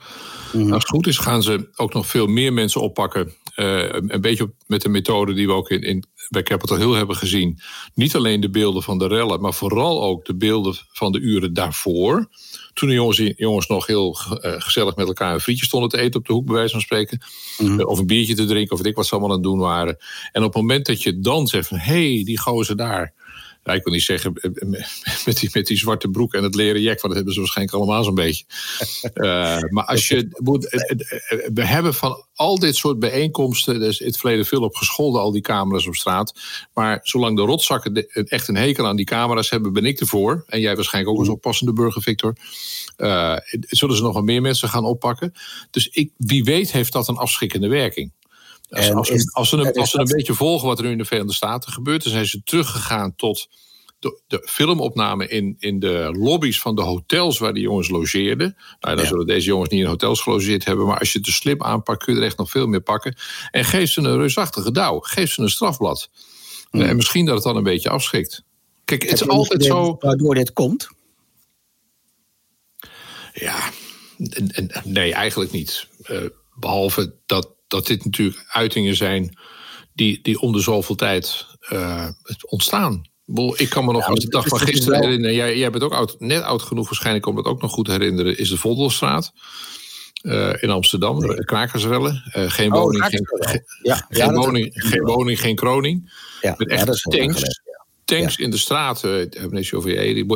Mhm. 0.52 0.72
Als 0.72 0.82
het 0.82 0.92
goed 0.92 1.06
is, 1.06 1.18
gaan 1.18 1.42
ze 1.42 1.68
ook 1.76 1.94
nog 1.94 2.06
veel 2.06 2.26
meer 2.26 2.52
mensen 2.52 2.80
oppakken. 2.80 3.32
Uh, 3.56 3.92
een 3.92 4.20
beetje 4.20 4.52
met 4.66 4.82
de 4.82 4.88
methode 4.88 5.32
die 5.32 5.46
we 5.46 5.52
ook 5.52 5.70
in, 5.70 5.82
in, 5.82 6.04
bij 6.28 6.42
Capitol 6.42 6.76
Hill 6.76 6.92
hebben 6.92 7.16
gezien. 7.16 7.60
Niet 7.94 8.14
alleen 8.14 8.40
de 8.40 8.50
beelden 8.50 8.82
van 8.82 8.98
de 8.98 9.06
rellen, 9.06 9.40
maar 9.40 9.54
vooral 9.54 10.02
ook 10.02 10.24
de 10.24 10.34
beelden 10.34 10.74
van 10.92 11.12
de 11.12 11.18
uren 11.18 11.54
daarvoor. 11.54 12.28
Toen 12.72 12.88
de 12.88 12.94
jongens, 12.94 13.32
jongens 13.36 13.66
nog 13.66 13.86
heel 13.86 14.16
uh, 14.16 14.52
gezellig 14.58 14.96
met 14.96 15.06
elkaar 15.06 15.34
een 15.34 15.40
frietje 15.40 15.64
stonden 15.64 15.88
te 15.88 15.98
eten 15.98 16.20
op 16.20 16.26
de 16.26 16.32
hoek, 16.32 16.46
bij 16.46 16.54
wijze 16.54 16.72
van 16.72 16.80
spreken. 16.80 17.22
Mhm. 17.58 17.80
Uh, 17.80 17.86
of 17.86 17.98
een 17.98 18.06
biertje 18.06 18.34
te 18.34 18.44
drinken, 18.44 18.72
of 18.72 18.78
weet 18.78 18.90
ik 18.90 18.96
wat 18.96 19.06
ze 19.06 19.12
allemaal 19.12 19.30
aan 19.30 19.36
het 19.36 19.44
doen 19.44 19.58
waren. 19.58 19.96
En 20.32 20.42
op 20.42 20.52
het 20.52 20.62
moment 20.62 20.86
dat 20.86 21.02
je 21.02 21.18
dan 21.18 21.46
zegt 21.46 21.68
van, 21.68 21.78
hé, 21.78 22.14
hey, 22.14 22.24
die 22.24 22.38
gozer 22.38 22.76
daar 22.76 23.14
ja, 23.64 23.72
ik 23.72 23.84
wil 23.84 23.92
niet 23.92 24.02
zeggen 24.02 24.34
eh, 24.34 24.50
eh, 24.54 24.68
met 25.26 25.40
die, 25.40 25.50
met 25.52 25.66
die 25.66 25.76
zwarte 25.76 26.08
broek 26.08 26.34
en 26.34 26.42
het 26.42 26.54
leren 26.54 26.80
jek, 26.80 27.00
want 27.00 27.02
dat 27.02 27.14
hebben 27.14 27.32
ze 27.32 27.40
waarschijnlijk 27.40 27.76
allemaal 27.76 28.04
zo'n 28.04 28.14
beetje. 28.14 28.44
Uh, 29.14 29.58
maar 29.70 29.84
als 29.84 30.08
je 30.08 30.28
we 31.54 31.64
hebben 31.64 31.94
van 31.94 32.24
al 32.34 32.58
dit 32.58 32.76
soort 32.76 32.98
bijeenkomsten, 32.98 33.82
er 33.82 33.88
is 33.88 34.00
in 34.00 34.06
het 34.06 34.16
verleden 34.16 34.46
veel 34.46 34.62
op 34.62 34.74
gescholden, 34.74 35.20
al 35.20 35.32
die 35.32 35.42
camera's 35.42 35.86
op 35.86 35.94
straat. 35.94 36.34
Maar 36.74 37.00
zolang 37.02 37.36
de 37.36 37.42
rotzakken 37.42 38.08
echt 38.08 38.48
een 38.48 38.56
hekel 38.56 38.86
aan 38.86 38.96
die 38.96 39.04
camera's 39.04 39.50
hebben, 39.50 39.72
ben 39.72 39.84
ik 39.84 40.00
ervoor. 40.00 40.44
En 40.46 40.60
jij 40.60 40.74
waarschijnlijk 40.74 41.14
ook 41.14 41.20
als 41.20 41.28
oppassende 41.28 41.72
burger, 41.72 42.02
Victor. 42.02 42.36
Uh, 42.96 43.36
zullen 43.68 43.96
ze 43.96 44.02
nog 44.02 44.12
wel 44.12 44.22
meer 44.22 44.40
mensen 44.40 44.68
gaan 44.68 44.84
oppakken? 44.84 45.32
Dus 45.70 45.88
ik, 45.88 46.10
wie 46.16 46.44
weet 46.44 46.72
heeft 46.72 46.92
dat 46.92 47.08
een 47.08 47.16
afschrikkende 47.16 47.68
werking. 47.68 48.12
Als, 48.72 48.90
als, 48.92 49.08
ze, 49.08 49.30
als, 49.32 49.48
ze, 49.48 49.56
een, 49.56 49.72
als 49.72 49.90
ze 49.90 49.98
een 49.98 50.16
beetje 50.16 50.34
volgen 50.34 50.68
wat 50.68 50.78
er 50.78 50.84
nu 50.84 50.90
in 50.90 50.98
de 50.98 51.04
Verenigde 51.04 51.34
Staten 51.34 51.72
gebeurt, 51.72 52.02
dan 52.02 52.12
zijn 52.12 52.26
ze 52.26 52.42
teruggegaan 52.42 53.14
tot 53.14 53.48
de, 53.98 54.20
de, 54.26 54.42
filmopname 54.48 55.28
in, 55.28 55.56
in 55.58 55.78
de 55.78 56.14
lobby's 56.18 56.60
van 56.60 56.74
de 56.74 56.82
hotels 56.82 57.38
waar 57.38 57.52
die 57.52 57.62
jongens 57.62 57.88
logeerden. 57.88 58.56
Nou, 58.80 58.96
dan 58.96 59.06
zullen 59.06 59.26
deze 59.26 59.46
jongens 59.46 59.70
niet 59.70 59.80
in 59.80 59.86
hotels 59.86 60.20
gelogeerd 60.20 60.64
hebben, 60.64 60.86
maar 60.86 60.98
als 60.98 61.12
je 61.12 61.18
het 61.18 61.26
de 61.26 61.32
slim 61.32 61.62
aanpakt, 61.62 62.04
kun 62.04 62.14
je 62.14 62.20
er 62.20 62.26
echt 62.26 62.36
nog 62.36 62.50
veel 62.50 62.66
meer 62.66 62.80
pakken. 62.80 63.16
En 63.50 63.64
geef 63.64 63.90
ze 63.90 64.00
een 64.00 64.16
reusachtige 64.16 64.72
douw. 64.72 64.98
Geef 65.00 65.32
ze 65.32 65.42
een 65.42 65.50
strafblad. 65.50 66.10
Hmm. 66.70 66.80
En 66.80 66.96
misschien 66.96 67.24
dat 67.24 67.34
het 67.34 67.44
dan 67.44 67.56
een 67.56 67.62
beetje 67.62 67.90
afschrikt. 67.90 68.44
Kijk, 68.84 69.02
het 69.02 69.12
is 69.12 69.28
altijd 69.28 69.64
zo. 69.64 69.96
Waardoor 69.98 70.34
dit 70.34 70.52
komt? 70.52 70.88
Ja, 73.32 73.70
nee, 74.84 75.12
eigenlijk 75.12 75.52
niet. 75.52 75.88
Uh, 76.10 76.24
behalve 76.54 77.14
dat 77.26 77.54
dat 77.72 77.86
dit 77.86 78.04
natuurlijk 78.04 78.44
uitingen 78.48 78.96
zijn 78.96 79.38
die, 79.94 80.18
die 80.22 80.40
om 80.40 80.52
de 80.52 80.60
zoveel 80.60 80.94
tijd 80.94 81.46
uh, 81.72 82.08
ontstaan. 82.48 83.10
Ik 83.56 83.70
kan 83.70 83.84
me 83.84 83.92
nog 83.92 84.06
als 84.06 84.20
de 84.20 84.28
dag 84.28 84.46
van 84.46 84.58
gisteren 84.58 85.00
herinneren. 85.00 85.36
Jij, 85.36 85.58
jij 85.58 85.70
bent 85.70 85.82
ook 85.82 85.92
oud, 85.92 86.14
net 86.18 86.42
oud 86.42 86.62
genoeg 86.62 86.84
waarschijnlijk 86.84 87.26
om 87.26 87.36
het 87.36 87.46
ook 87.46 87.62
nog 87.62 87.72
goed 87.72 87.84
te 87.84 87.90
herinneren. 87.90 88.38
Is 88.38 88.48
de 88.48 88.56
Vondelstraat 88.56 89.32
uh, 90.22 90.62
in 90.62 90.70
Amsterdam. 90.70 91.18
Nee. 91.18 91.44
Krakersrellen. 91.44 92.32
Uh, 92.36 92.50
geen, 92.50 92.72
oh, 92.72 92.80
woning, 92.80 93.04
geen, 93.04 93.26
ja. 93.82 93.94
geen, 93.94 94.06
ja, 94.08 94.32
woning, 94.32 94.70
geen 94.72 95.02
woning, 95.02 95.40
geen 95.40 95.56
kroning. 95.56 96.12
Ja, 96.40 96.54
Met 96.58 96.68
echt 96.68 97.02
tanks. 97.02 97.60
Tanks 98.04 98.36
in 98.36 98.50
de 98.50 98.56
straten. 98.56 99.30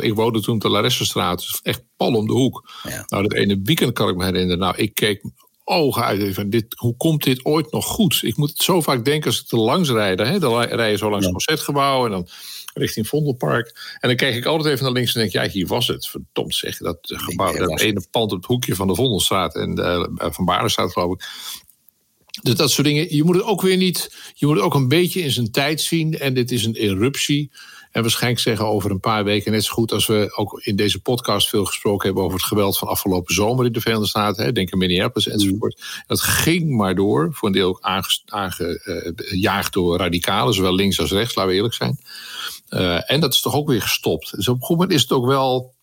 Ik 0.02 0.14
woonde 0.14 0.40
toen 0.40 0.54
op 0.54 0.60
de 0.60 0.68
Laressenstraat. 0.68 1.60
Echt 1.62 1.82
pal 1.96 2.14
om 2.14 2.26
de 2.26 2.32
hoek. 2.32 2.70
Nou, 3.06 3.22
dat 3.22 3.32
ene 3.32 3.60
weekend 3.62 3.92
kan 3.92 4.08
ik 4.08 4.16
me 4.16 4.24
herinneren. 4.24 4.58
Nou, 4.58 4.76
ik 4.76 4.94
keek 4.94 5.22
ogen 5.68 6.04
uit. 6.04 6.34
Van 6.34 6.50
dit, 6.50 6.66
hoe 6.76 6.96
komt 6.96 7.22
dit 7.22 7.44
ooit 7.44 7.72
nog 7.72 7.86
goed? 7.86 8.18
Ik 8.22 8.36
moet 8.36 8.48
het 8.48 8.62
zo 8.62 8.80
vaak 8.80 9.04
denken 9.04 9.30
als 9.30 9.42
ik 9.42 9.50
er 9.50 9.58
langs 9.58 9.90
rijd. 9.90 10.18
Hè? 10.18 10.38
Dan 10.38 10.62
rij 10.62 10.90
je 10.90 10.96
zo 10.96 11.10
langs 11.10 11.24
het 11.24 11.34
concertgebouw 11.34 12.04
en 12.04 12.10
dan 12.10 12.28
richting 12.74 13.08
Vondelpark. 13.08 13.96
En 14.00 14.08
dan 14.08 14.16
kijk 14.16 14.34
ik 14.34 14.44
altijd 14.44 14.72
even 14.72 14.84
naar 14.84 14.94
links 14.94 15.14
en 15.14 15.20
denk 15.20 15.32
ja, 15.32 15.48
hier 15.48 15.66
was 15.66 15.86
het. 15.86 16.06
Verdomd 16.06 16.54
zeg, 16.54 16.78
dat 16.78 16.98
gebouw, 17.00 17.56
dat 17.56 17.80
ene 17.80 18.06
pand 18.10 18.32
op 18.32 18.36
het 18.36 18.46
hoekje 18.46 18.74
van 18.74 18.86
de 18.86 18.94
Vondelstraat 18.94 19.54
en 19.54 19.74
de, 19.74 20.10
uh, 20.22 20.26
van 20.30 20.44
Barenstraat 20.44 20.92
geloof 20.92 21.12
ik. 21.12 21.28
Dus 22.42 22.54
dat 22.54 22.70
soort 22.70 22.86
dingen. 22.86 23.14
Je 23.14 23.24
moet 23.24 23.34
het 23.34 23.44
ook 23.44 23.62
weer 23.62 23.76
niet. 23.76 24.14
Je 24.34 24.46
moet 24.46 24.54
het 24.56 24.64
ook 24.64 24.74
een 24.74 24.88
beetje 24.88 25.20
in 25.20 25.30
zijn 25.30 25.50
tijd 25.50 25.80
zien. 25.80 26.18
En 26.18 26.34
dit 26.34 26.50
is 26.50 26.64
een 26.64 26.74
eruptie. 26.74 27.50
En 27.96 28.02
waarschijnlijk 28.02 28.42
zeggen 28.42 28.66
over 28.66 28.90
een 28.90 29.00
paar 29.00 29.24
weken 29.24 29.52
net 29.52 29.64
zo 29.64 29.72
goed 29.72 29.92
als 29.92 30.06
we 30.06 30.32
ook 30.36 30.60
in 30.62 30.76
deze 30.76 31.00
podcast 31.00 31.48
veel 31.48 31.64
gesproken 31.64 32.06
hebben 32.06 32.24
over 32.24 32.36
het 32.36 32.46
geweld 32.46 32.78
van 32.78 32.88
afgelopen 32.88 33.34
zomer 33.34 33.66
in 33.66 33.72
de 33.72 33.80
Verenigde 33.80 34.08
Staten. 34.08 34.44
Hè, 34.44 34.52
denk 34.52 34.72
aan 34.72 34.78
Minneapolis 34.78 35.28
enzovoort. 35.28 35.76
Mm. 35.76 36.02
Dat 36.06 36.20
ging 36.20 36.70
maar 36.70 36.94
door. 36.94 37.28
Voor 37.32 37.48
een 37.48 37.54
deel 37.54 37.68
ook 37.68 37.80
aangejaagd 38.24 39.72
door 39.72 39.98
radicalen, 39.98 40.54
zowel 40.54 40.74
links 40.74 41.00
als 41.00 41.10
rechts, 41.10 41.34
laten 41.34 41.50
we 41.50 41.56
eerlijk 41.56 41.74
zijn. 41.74 41.98
Uh, 42.70 43.10
en 43.10 43.20
dat 43.20 43.32
is 43.32 43.40
toch 43.40 43.54
ook 43.54 43.68
weer 43.68 43.82
gestopt. 43.82 44.36
Dus 44.36 44.48
op 44.48 44.56
een 44.56 44.62
goed 44.66 44.76
moment 44.76 44.94
is 44.94 45.02
het 45.02 45.12
ook 45.12 45.26
wel 45.26 45.74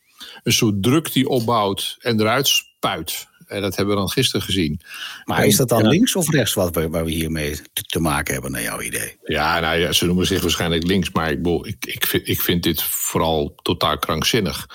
een 0.44 0.54
soort 0.54 0.84
druk 0.84 1.14
die 1.14 1.30
opbouwt 1.30 1.98
en 2.00 2.20
eruit 2.20 2.48
spuit. 2.48 3.28
En 3.48 3.62
dat 3.62 3.76
hebben 3.76 3.94
we 3.96 4.00
dan 4.02 4.10
gisteren 4.10 4.46
gezien. 4.46 4.80
Maar 5.26 5.46
is 5.46 5.56
dat 5.56 5.70
dan 5.70 5.88
links 5.88 6.16
of 6.16 6.30
rechts 6.30 6.54
wat 6.54 6.76
we, 6.76 6.90
waar 6.90 7.06
we 7.06 7.12
hiermee 7.12 7.60
te, 7.88 8.00
maken 8.00 8.34
hebben, 8.34 8.52
naar 8.52 8.62
jouw 8.62 8.82
idee? 8.82 9.18
Ja, 9.24 9.60
nou 9.60 9.78
ja, 9.78 9.92
ze 9.92 10.06
noemen 10.06 10.26
zich 10.26 10.42
waarschijnlijk 10.42 10.88
links, 10.88 11.12
maar 11.12 11.32
ik, 11.32 11.46
ik, 11.62 11.86
ik, 11.86 12.06
vind, 12.06 12.28
ik 12.28 12.42
vind 12.42 12.64
dit 12.64 12.84
vooral 12.84 13.56
totaal 13.62 13.98
krankzinnig. 13.98 14.68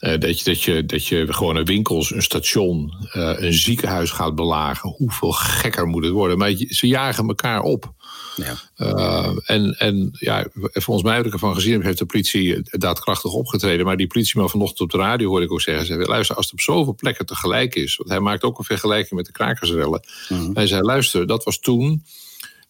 Uh, 0.00 0.18
dat, 0.18 0.38
je, 0.38 0.44
dat, 0.44 0.62
je, 0.62 0.86
dat 0.86 1.06
je 1.06 1.32
gewoon 1.32 1.56
een 1.56 1.64
winkels, 1.64 2.10
een 2.10 2.22
station, 2.22 2.92
uh, 3.16 3.32
een 3.36 3.52
ziekenhuis 3.52 4.10
gaat 4.10 4.34
belagen. 4.34 4.90
Hoeveel 4.90 5.32
gekker 5.32 5.86
moet 5.86 6.04
het 6.04 6.12
worden? 6.12 6.38
Maar 6.38 6.52
ze 6.68 6.86
jagen 6.86 7.28
elkaar 7.28 7.60
op. 7.60 7.92
Ja. 8.40 8.56
Uh, 8.86 9.36
en, 9.44 9.74
en 9.78 10.10
ja, 10.12 10.46
volgens 10.72 11.06
mij 11.06 11.16
heb 11.16 11.26
ik 11.26 11.32
ervan 11.32 11.54
gezien, 11.54 11.82
heeft 11.82 11.98
de 11.98 12.04
politie 12.04 12.62
daadkrachtig 12.62 13.32
opgetreden. 13.32 13.86
Maar 13.86 13.96
die 13.96 14.06
politieman 14.06 14.50
vanochtend 14.50 14.80
op 14.80 14.90
de 14.90 14.98
radio 14.98 15.28
hoorde 15.28 15.44
ik 15.44 15.52
ook 15.52 15.60
zeggen: 15.60 15.86
zei, 15.86 16.04
luister, 16.04 16.36
als 16.36 16.44
het 16.44 16.54
op 16.54 16.60
zoveel 16.60 16.94
plekken 16.94 17.26
tegelijk 17.26 17.74
is. 17.74 17.96
Want 17.96 18.10
hij 18.10 18.20
maakt 18.20 18.42
ook 18.42 18.58
een 18.58 18.64
vergelijking 18.64 19.10
met 19.14 19.26
de 19.26 19.32
krakersrellen. 19.32 20.02
Mm 20.28 20.50
Hij 20.54 20.66
zei: 20.66 20.82
luister, 20.82 21.26
dat 21.26 21.44
was 21.44 21.58
toen 21.58 22.02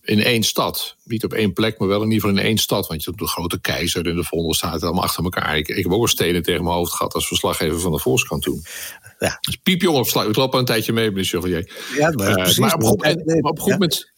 in 0.03 0.23
één 0.23 0.43
stad. 0.43 0.97
Niet 1.05 1.25
op 1.25 1.33
één 1.33 1.53
plek, 1.53 1.79
maar 1.79 1.89
wel 1.89 2.03
in 2.03 2.11
ieder 2.11 2.21
geval 2.21 2.39
in 2.39 2.45
één 2.45 2.59
stad. 2.59 2.87
Want 2.87 3.03
je 3.03 3.11
hebt 3.11 3.23
de 3.23 3.29
grote 3.29 3.61
keizer 3.61 4.09
en 4.09 4.17
de 4.17 4.25
Vondel 4.25 4.55
staat 4.55 4.83
allemaal 4.83 5.03
achter 5.03 5.25
elkaar. 5.25 5.57
Ik, 5.57 5.69
ik 5.69 5.85
heb 5.85 5.93
ook 5.93 6.03
een 6.03 6.09
stenen 6.09 6.43
tegen 6.43 6.65
mijn 6.65 6.77
hoofd 6.77 6.93
gehad 6.93 7.15
als 7.15 7.27
verslaggever 7.27 7.81
van 7.81 7.93
de 7.93 7.99
Volkskrant 7.99 8.43
toen. 8.43 8.65
Ja. 9.21 9.39
Dus 9.41 9.57
piepjong 9.57 9.97
op 9.97 10.07
slag. 10.07 10.27
Ik 10.27 10.37
loop 10.37 10.53
al 10.53 10.59
een 10.59 10.65
tijdje 10.65 10.93
mee, 10.93 11.09
meneer 11.09 11.25
Chevalier. 11.25 11.73
Ja, 11.97 12.11
maar, 12.11 12.49
uh, 12.49 12.59
maar 12.59 12.75
op 12.75 13.05
een 13.05 13.59
goed 13.59 13.73
moment 13.73 14.13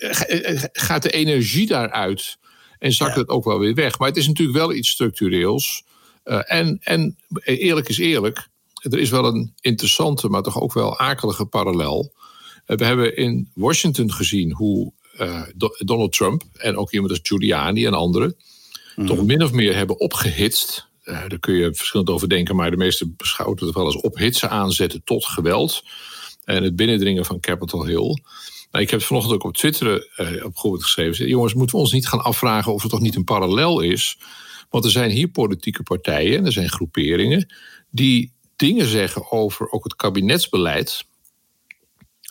gaat 0.73 1.03
de 1.03 1.11
energie 1.11 1.67
daaruit. 1.67 2.39
En 2.79 2.93
zakt 2.93 3.17
het 3.17 3.29
ook 3.29 3.45
wel 3.45 3.59
weer 3.59 3.75
weg. 3.75 3.99
Maar 3.99 4.09
het 4.09 4.17
is 4.17 4.27
natuurlijk 4.27 4.59
wel 4.59 4.73
iets 4.73 4.89
structureels. 4.89 5.85
En, 6.45 6.79
en 6.83 7.17
eerlijk 7.45 7.89
is 7.89 7.99
eerlijk. 7.99 8.49
Er 8.75 8.99
is 8.99 9.11
wel 9.11 9.25
een 9.25 9.53
interessante, 9.61 10.29
maar 10.29 10.43
toch 10.43 10.61
ook 10.61 10.73
wel 10.73 10.99
akelige 10.99 11.45
parallel. 11.45 12.13
We 12.67 12.85
hebben 12.85 13.17
in 13.17 13.51
Washington 13.55 14.13
gezien 14.13 14.53
hoe 14.53 14.93
uh, 15.19 15.43
Donald 15.79 16.13
Trump 16.13 16.43
en 16.53 16.77
ook 16.77 16.93
iemand 16.93 17.11
als 17.11 17.21
Giuliani 17.23 17.87
en 17.87 17.95
anderen 17.95 18.37
mm. 18.97 19.07
toch 19.07 19.23
min 19.23 19.43
of 19.43 19.53
meer 19.53 19.75
hebben 19.75 20.01
opgehitst. 20.01 20.91
Uh, 21.05 21.29
daar 21.29 21.39
kun 21.39 21.55
je 21.55 21.75
verschillend 21.75 22.11
over 22.11 22.29
denken, 22.29 22.57
maar 22.57 22.71
de 22.71 22.77
meeste 22.77 23.09
beschouwen 23.17 23.65
het 23.65 23.75
wel 23.75 23.85
als 23.85 24.01
ophitsen 24.01 24.51
aanzetten 24.51 25.05
tot 25.05 25.25
geweld. 25.25 25.85
En 26.45 26.63
het 26.63 26.77
binnendringen 26.77 27.25
van 27.25 27.41
Capitol 27.41 27.87
Hill. 27.87 28.19
Ik 28.81 28.91
heb 28.91 28.99
het 28.99 29.05
vanochtend 29.05 29.35
ook 29.35 29.45
op 29.45 29.57
Twitter 29.57 30.09
uh, 30.17 30.77
geschreven. 30.81 31.29
Jongens, 31.29 31.55
moeten 31.55 31.77
we 31.77 31.83
ons 31.83 31.93
niet 31.93 32.09
gaan 32.09 32.23
afvragen 32.23 32.73
of 32.73 32.83
er 32.83 32.89
toch 32.89 33.01
niet 33.01 33.17
een 33.17 33.25
parallel 33.25 33.81
is? 33.81 34.19
Want 34.71 34.85
er 34.85 34.91
zijn 34.91 35.11
hier 35.11 35.29
politieke 35.29 35.83
partijen 35.83 36.39
en 36.39 36.47
er 36.47 36.53
zijn 36.53 36.71
groeperingen 36.71 37.53
die 37.91 38.33
dingen 38.57 38.87
zeggen 38.87 39.31
over 39.33 39.71
ook 39.71 39.85
het 39.85 39.97
kabinetsbeleid. 39.97 41.05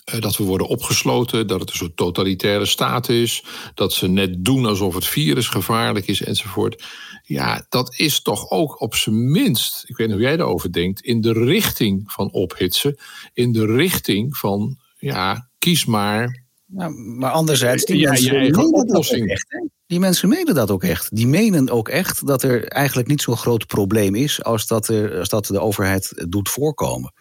Eh, 0.04 0.22
dat 0.22 0.38
we 0.38 0.44
worden 0.44 0.68
opgesloten, 0.68 1.48
dat 1.48 1.60
het 1.60 1.70
een 1.70 1.76
soort 1.76 1.98
totalitaire 1.98 2.66
staat 2.66 3.10
is, 3.10 3.44
dat 3.74 3.94
ze 3.94 4.08
net 4.08 4.46
doen 4.46 4.66
alsof 4.66 4.96
het 4.96 5.06
virus 5.06 5.48
gevaarlijk 5.48 6.08
is 6.08 6.22
enzovoort. 6.22 6.84
Ja, 7.24 7.66
dat 7.70 8.00
is 8.00 8.22
toch 8.22 8.50
ook 8.50 8.82
op 8.82 8.96
zijn 8.96 9.32
minst, 9.32 9.84
ik 9.88 9.98
weet 9.98 10.08
niet 10.08 10.16
hoe 10.16 10.26
jij 10.26 10.38
daarover 10.38 10.72
denkt, 10.72 11.02
in 11.02 11.22
de 11.22 11.34
richting 11.34 12.12
van 12.12 12.32
ophitsen, 12.32 12.98
in 13.34 13.52
de 13.52 13.66
richting 13.66 14.38
van, 14.38 14.78
ja, 14.98 15.50
kies 15.58 15.86
maar. 15.86 16.44
Nou, 16.66 16.94
maar 16.94 17.32
anderzijds, 17.32 17.86
die 17.86 17.98
ja, 17.98 18.14
je 18.14 18.36
eigen 18.36 18.74
oplossing. 18.74 19.30
Echt, 19.30 19.72
die 19.92 20.00
mensen 20.00 20.30
menen 20.30 20.56
dat 20.56 20.72
ook 20.72 20.84
echt. 20.84 21.16
Die 21.16 21.28
menen 21.28 21.70
ook 21.70 21.90
echt 21.90 22.28
dat 22.28 22.44
er 22.44 22.68
eigenlijk 22.68 23.08
niet 23.08 23.22
zo'n 23.22 23.38
groot 23.38 23.68
probleem 23.68 24.16
is 24.16 24.44
als 24.44 24.68
dat, 24.68 24.88
er, 24.88 25.20
als 25.20 25.30
dat 25.30 25.46
de 25.46 25.60
overheid 25.60 26.26
doet 26.30 26.50
voorkomen. 26.50 27.14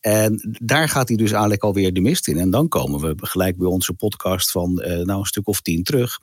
En 0.00 0.58
daar 0.60 0.88
gaat 0.88 1.08
hij 1.08 1.16
dus 1.16 1.30
eigenlijk 1.30 1.62
alweer 1.62 1.92
de 1.92 2.00
mist 2.00 2.28
in. 2.28 2.38
En 2.38 2.50
dan 2.50 2.68
komen 2.68 3.00
we 3.00 3.14
gelijk 3.16 3.56
bij 3.56 3.66
onze 3.66 3.92
podcast 3.92 4.50
van 4.50 4.82
uh, 4.82 4.86
nou 4.86 5.18
een 5.18 5.24
stuk 5.24 5.48
of 5.48 5.60
tien 5.60 5.82
terug 5.82 6.18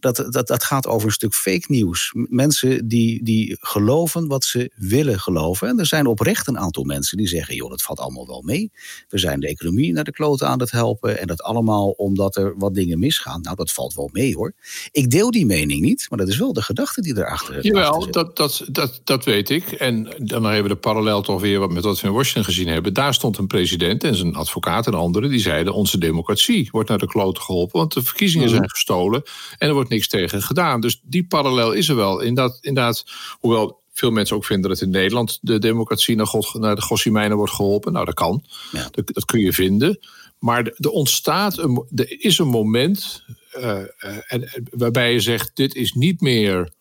dat, 0.00 0.26
dat, 0.28 0.46
dat 0.46 0.64
gaat 0.64 0.86
over 0.86 1.06
een 1.06 1.12
stuk 1.12 1.34
fake 1.34 1.64
nieuws. 1.68 2.12
Mensen 2.14 2.88
die, 2.88 3.24
die 3.24 3.56
geloven 3.60 4.26
wat 4.26 4.44
ze 4.44 4.72
willen 4.76 5.20
geloven. 5.20 5.68
En 5.68 5.78
er 5.78 5.86
zijn 5.86 6.06
oprecht 6.06 6.46
een 6.46 6.58
aantal 6.58 6.84
mensen 6.84 7.16
die 7.16 7.28
zeggen: 7.28 7.54
joh, 7.54 7.70
dat 7.70 7.82
valt 7.82 8.00
allemaal 8.00 8.26
wel 8.26 8.42
mee. 8.42 8.72
We 9.08 9.18
zijn 9.18 9.40
de 9.40 9.48
economie 9.48 9.92
naar 9.92 10.04
de 10.04 10.12
kloten 10.12 10.48
aan 10.48 10.60
het 10.60 10.70
helpen. 10.70 11.18
En 11.18 11.26
dat 11.26 11.42
allemaal 11.42 11.90
omdat 11.90 12.36
er 12.36 12.54
wat 12.58 12.74
dingen 12.74 12.98
misgaan. 12.98 13.40
Nou, 13.40 13.56
dat 13.56 13.72
valt 13.72 13.94
wel 13.94 14.08
mee 14.12 14.34
hoor. 14.34 14.52
Ik 14.90 15.10
deel 15.10 15.30
die 15.30 15.46
mening 15.46 15.80
niet, 15.80 16.06
maar 16.08 16.18
dat 16.18 16.28
is 16.28 16.38
wel 16.38 16.52
de 16.52 16.62
gedachte 16.62 17.00
die 17.00 17.16
erachter 17.16 17.64
Jawel, 17.64 18.02
zit. 18.02 18.12
dat, 18.12 18.36
dat, 18.36 18.64
dat, 18.70 19.00
dat 19.04 19.24
weet 19.24 19.50
ik. 19.50 19.72
En 19.72 20.14
dan 20.18 20.44
hebben 20.44 20.62
we 20.62 20.68
de 20.68 20.76
parallel 20.76 21.22
toch 21.22 21.40
weer 21.40 21.70
met 21.70 21.84
wat 21.84 22.00
we 22.00 22.06
in 22.06 22.12
Washington 22.12 22.44
gezien 22.44 22.68
hebben. 22.68 22.94
Daar 22.94 23.14
stond 23.14 23.38
een 23.38 23.46
president 23.46 24.04
en 24.04 24.14
zijn 24.14 24.34
advocaat 24.34 24.86
en 24.86 24.94
anderen 24.94 25.30
die 25.30 25.40
zeiden: 25.40 25.74
onze 25.74 25.98
democratie 25.98 26.68
wordt 26.70 26.88
naar 26.88 26.98
de 26.98 27.06
kloten 27.06 27.42
geholpen, 27.42 27.78
want 27.78 27.94
de 27.94 28.02
verkiezingen 28.02 28.46
mhm. 28.46 28.56
zijn 28.56 28.70
gestolen 28.70 29.22
en 29.58 29.68
er 29.68 29.74
wordt 29.74 29.87
niks 29.88 30.08
tegen 30.08 30.42
gedaan. 30.42 30.80
Dus 30.80 31.00
die 31.02 31.26
parallel 31.26 31.72
is 31.72 31.88
er 31.88 31.96
wel. 31.96 32.20
Inderdaad, 32.20 32.58
inderdaad 32.60 33.04
hoewel 33.38 33.80
veel 33.92 34.10
mensen 34.10 34.36
ook 34.36 34.44
vinden 34.44 34.70
dat 34.70 34.80
in 34.80 34.90
Nederland 34.90 35.38
de 35.42 35.58
democratie 35.58 36.16
naar, 36.16 36.26
God, 36.26 36.54
naar 36.54 36.74
de 36.74 36.82
Gossiemijnen 36.82 37.36
wordt 37.36 37.52
geholpen. 37.52 37.92
Nou, 37.92 38.04
dat 38.04 38.14
kan. 38.14 38.44
Ja. 38.72 38.88
Dat, 38.90 39.14
dat, 39.14 39.24
kun 39.24 39.40
je 39.40 39.52
vinden. 39.52 39.98
Maar 40.38 40.64
er 40.76 40.90
ontstaat, 40.90 41.58
een, 41.58 41.84
er 41.94 42.20
is 42.20 42.38
een 42.38 42.48
moment 42.48 43.24
uh, 43.56 43.78
en, 44.26 44.66
waarbij 44.70 45.12
je 45.12 45.20
zegt: 45.20 45.50
dit 45.54 45.74
is 45.74 45.92
niet 45.92 46.20
meer 46.20 46.72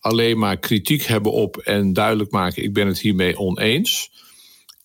alleen 0.00 0.38
maar 0.38 0.56
kritiek 0.56 1.02
hebben 1.02 1.32
op 1.32 1.56
en 1.56 1.92
duidelijk 1.92 2.30
maken: 2.30 2.62
ik 2.62 2.72
ben 2.72 2.86
het 2.86 3.00
hiermee 3.00 3.38
oneens. 3.38 4.10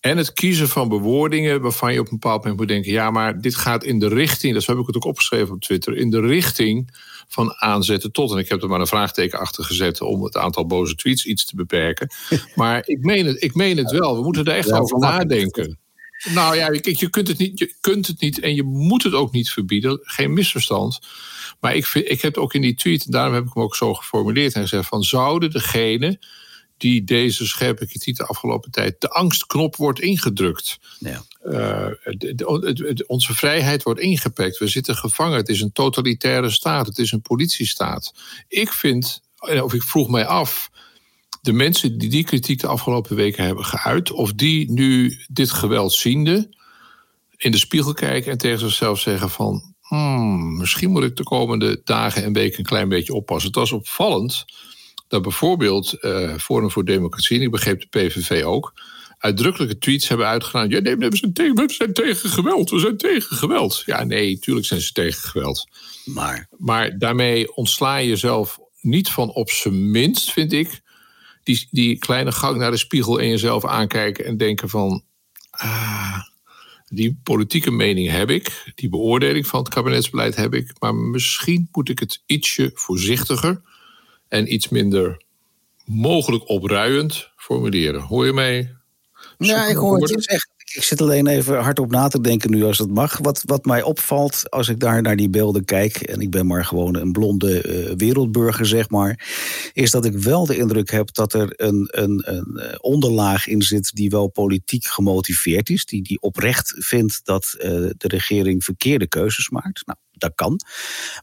En 0.02 0.16
het 0.16 0.32
kiezen 0.32 0.68
van 0.68 0.88
bewoordingen 0.88 1.60
waarvan 1.60 1.92
je 1.92 2.00
op 2.00 2.04
een 2.04 2.18
bepaald 2.18 2.38
moment 2.38 2.58
moet 2.58 2.68
denken: 2.68 2.92
ja, 2.92 3.10
maar 3.10 3.40
dit 3.40 3.54
gaat 3.54 3.84
in 3.84 3.98
de 3.98 4.08
richting, 4.08 4.54
dat 4.54 4.66
heb 4.66 4.78
ik 4.78 4.86
het 4.86 4.96
ook 4.96 5.04
opgeschreven 5.04 5.54
op 5.54 5.60
Twitter, 5.60 5.96
in 5.96 6.10
de 6.10 6.20
richting 6.20 6.96
van 7.28 7.54
aanzetten 7.54 8.12
tot. 8.12 8.32
En 8.32 8.38
ik 8.38 8.48
heb 8.48 8.62
er 8.62 8.68
maar 8.68 8.80
een 8.80 8.86
vraagteken 8.86 9.38
achter 9.38 9.64
gezet 9.64 10.00
om 10.00 10.24
het 10.24 10.36
aantal 10.36 10.66
boze 10.66 10.94
tweets 10.94 11.24
iets 11.24 11.44
te 11.44 11.56
beperken. 11.56 12.08
Maar 12.54 12.82
ik 12.84 12.98
meen 13.00 13.26
het, 13.26 13.42
ik 13.42 13.54
meen 13.54 13.76
het 13.76 13.90
wel. 13.90 14.16
We 14.16 14.22
moeten 14.22 14.44
er 14.44 14.56
echt 14.56 14.72
over 14.72 14.98
nadenken. 14.98 15.78
Nou 16.34 16.56
ja, 16.56 16.68
kijk, 16.68 16.96
je 16.96 17.10
kunt, 17.10 17.28
het 17.28 17.38
niet, 17.38 17.58
je 17.58 17.74
kunt 17.80 18.06
het 18.06 18.20
niet 18.20 18.40
en 18.40 18.54
je 18.54 18.62
moet 18.62 19.02
het 19.02 19.12
ook 19.12 19.32
niet 19.32 19.50
verbieden. 19.50 20.00
Geen 20.02 20.32
misverstand. 20.32 21.00
Maar 21.60 21.74
ik, 21.76 21.86
vind, 21.86 22.10
ik 22.10 22.22
heb 22.22 22.36
ook 22.36 22.54
in 22.54 22.60
die 22.60 22.74
tweet, 22.74 23.04
en 23.04 23.10
daarom 23.10 23.34
heb 23.34 23.44
ik 23.44 23.54
hem 23.54 23.62
ook 23.62 23.76
zo 23.76 23.94
geformuleerd 23.94 24.54
en 24.54 24.62
gezegd: 24.62 24.88
van 24.88 25.02
zouden 25.02 25.50
degene 25.50 26.18
die 26.82 27.04
deze 27.04 27.46
scherpe 27.46 27.86
kritiek 27.86 28.16
de 28.16 28.26
afgelopen 28.26 28.70
tijd 28.70 29.00
de 29.00 29.08
angstknop 29.08 29.76
wordt 29.76 30.00
ingedrukt. 30.00 30.78
Ja. 30.98 31.22
Uh, 31.44 31.86
onze 33.06 33.34
vrijheid 33.34 33.82
wordt 33.82 34.00
ingepakt. 34.00 34.58
We 34.58 34.66
zitten 34.66 34.96
gevangen. 34.96 35.36
Het 35.36 35.48
is 35.48 35.60
een 35.60 35.72
totalitaire 35.72 36.50
staat. 36.50 36.86
Het 36.86 36.98
is 36.98 37.12
een 37.12 37.22
politiestaat. 37.22 38.14
Ik 38.48 38.72
vind, 38.72 39.22
of 39.62 39.74
ik 39.74 39.82
vroeg 39.82 40.08
mij 40.08 40.26
af, 40.26 40.70
de 41.40 41.52
mensen 41.52 41.98
die 41.98 42.08
die 42.08 42.24
kritiek 42.24 42.60
de 42.60 42.66
afgelopen 42.66 43.16
weken 43.16 43.44
hebben 43.44 43.64
geuit, 43.64 44.10
of 44.10 44.32
die 44.32 44.70
nu 44.70 45.18
dit 45.28 45.50
geweld 45.50 45.92
ziende 45.92 46.56
in 47.36 47.50
de 47.50 47.58
spiegel 47.58 47.92
kijken 47.92 48.32
en 48.32 48.38
tegen 48.38 48.58
zichzelf 48.58 49.00
zeggen 49.00 49.30
van, 49.30 49.74
hmm, 49.80 50.56
misschien 50.56 50.90
moet 50.90 51.04
ik 51.04 51.16
de 51.16 51.22
komende 51.22 51.80
dagen 51.84 52.24
en 52.24 52.32
weken 52.32 52.58
een 52.58 52.64
klein 52.64 52.88
beetje 52.88 53.14
oppassen. 53.14 53.46
Het 53.46 53.58
was 53.58 53.72
opvallend 53.72 54.44
dat 55.12 55.22
bijvoorbeeld 55.22 55.96
uh, 56.00 56.36
Forum 56.36 56.70
voor 56.70 56.84
Democratie, 56.84 57.36
en 57.36 57.42
ik 57.42 57.50
begreep 57.50 57.80
de 57.80 57.86
PVV 57.86 58.44
ook, 58.44 58.72
uitdrukkelijke 59.18 59.78
tweets 59.78 60.08
hebben 60.08 60.26
uitgedaan. 60.26 60.68
Ja, 60.68 60.80
nee, 60.80 60.96
we, 60.96 61.16
zijn 61.16 61.32
tegen, 61.32 61.54
we 61.54 61.72
zijn 61.72 61.92
tegen 61.92 62.30
geweld, 62.30 62.70
we 62.70 62.78
zijn 62.78 62.96
tegen 62.96 63.36
geweld. 63.36 63.82
Ja, 63.86 64.04
nee, 64.04 64.38
tuurlijk 64.38 64.66
zijn 64.66 64.80
ze 64.80 64.92
tegen 64.92 65.28
geweld. 65.28 65.68
Maar, 66.04 66.48
maar 66.58 66.98
daarmee 66.98 67.54
ontsla 67.54 67.96
je 67.96 68.08
jezelf 68.08 68.58
niet 68.80 69.08
van 69.08 69.32
op 69.32 69.50
zijn 69.50 69.90
minst, 69.90 70.32
vind 70.32 70.52
ik, 70.52 70.80
die, 71.42 71.68
die 71.70 71.98
kleine 71.98 72.32
gang 72.32 72.56
naar 72.56 72.70
de 72.70 72.76
spiegel 72.76 73.18
in 73.18 73.28
jezelf 73.28 73.66
aankijken 73.66 74.24
en 74.24 74.36
denken 74.36 74.68
van. 74.68 75.04
Ah, 75.50 76.20
die 76.88 77.20
politieke 77.22 77.70
mening 77.70 78.10
heb 78.10 78.30
ik, 78.30 78.72
die 78.74 78.88
beoordeling 78.88 79.46
van 79.46 79.58
het 79.58 79.74
kabinetsbeleid 79.74 80.36
heb 80.36 80.54
ik, 80.54 80.72
maar 80.78 80.94
misschien 80.94 81.68
moet 81.72 81.88
ik 81.88 81.98
het 81.98 82.22
ietsje 82.26 82.70
voorzichtiger 82.74 83.62
en 84.32 84.52
iets 84.52 84.68
minder 84.68 85.22
mogelijk 85.84 86.48
opruiend 86.48 87.30
formuleren. 87.36 88.00
Hoor 88.00 88.26
je 88.26 88.32
mij? 88.32 88.76
Ja, 89.38 89.66
ik 89.66 89.76
hoor 89.76 90.00
het 90.00 90.08
je 90.08 90.20
zeggen. 90.20 90.50
Ik 90.74 90.82
zit 90.82 91.00
alleen 91.00 91.26
even 91.26 91.58
hardop 91.58 91.90
na 91.90 92.08
te 92.08 92.20
denken 92.20 92.50
nu 92.50 92.64
als 92.64 92.78
het 92.78 92.90
mag. 92.90 93.18
Wat, 93.18 93.42
wat 93.46 93.64
mij 93.64 93.82
opvalt 93.82 94.50
als 94.50 94.68
ik 94.68 94.80
daar 94.80 95.02
naar 95.02 95.16
die 95.16 95.30
beelden 95.30 95.64
kijk... 95.64 95.96
en 95.96 96.20
ik 96.20 96.30
ben 96.30 96.46
maar 96.46 96.64
gewoon 96.64 96.96
een 96.96 97.12
blonde 97.12 97.64
uh, 97.64 97.94
wereldburger, 97.96 98.66
zeg 98.66 98.90
maar... 98.90 99.32
is 99.72 99.90
dat 99.90 100.04
ik 100.04 100.12
wel 100.12 100.46
de 100.46 100.56
indruk 100.56 100.90
heb 100.90 101.14
dat 101.14 101.32
er 101.32 101.52
een, 101.56 101.88
een, 101.90 102.22
een 102.24 102.56
eh, 102.56 102.74
onderlaag 102.80 103.46
in 103.46 103.62
zit... 103.62 103.94
die 103.94 104.10
wel 104.10 104.28
politiek 104.28 104.84
gemotiveerd 104.84 105.70
is. 105.70 105.84
Die, 105.84 106.02
die 106.02 106.20
oprecht 106.20 106.74
vindt 106.78 107.20
dat 107.24 107.54
uh, 107.56 107.62
de 107.96 108.08
regering 108.08 108.64
verkeerde 108.64 109.08
keuzes 109.08 109.50
maakt. 109.50 109.86
Nou, 109.86 109.98
dat 110.22 110.34
kan. 110.34 110.60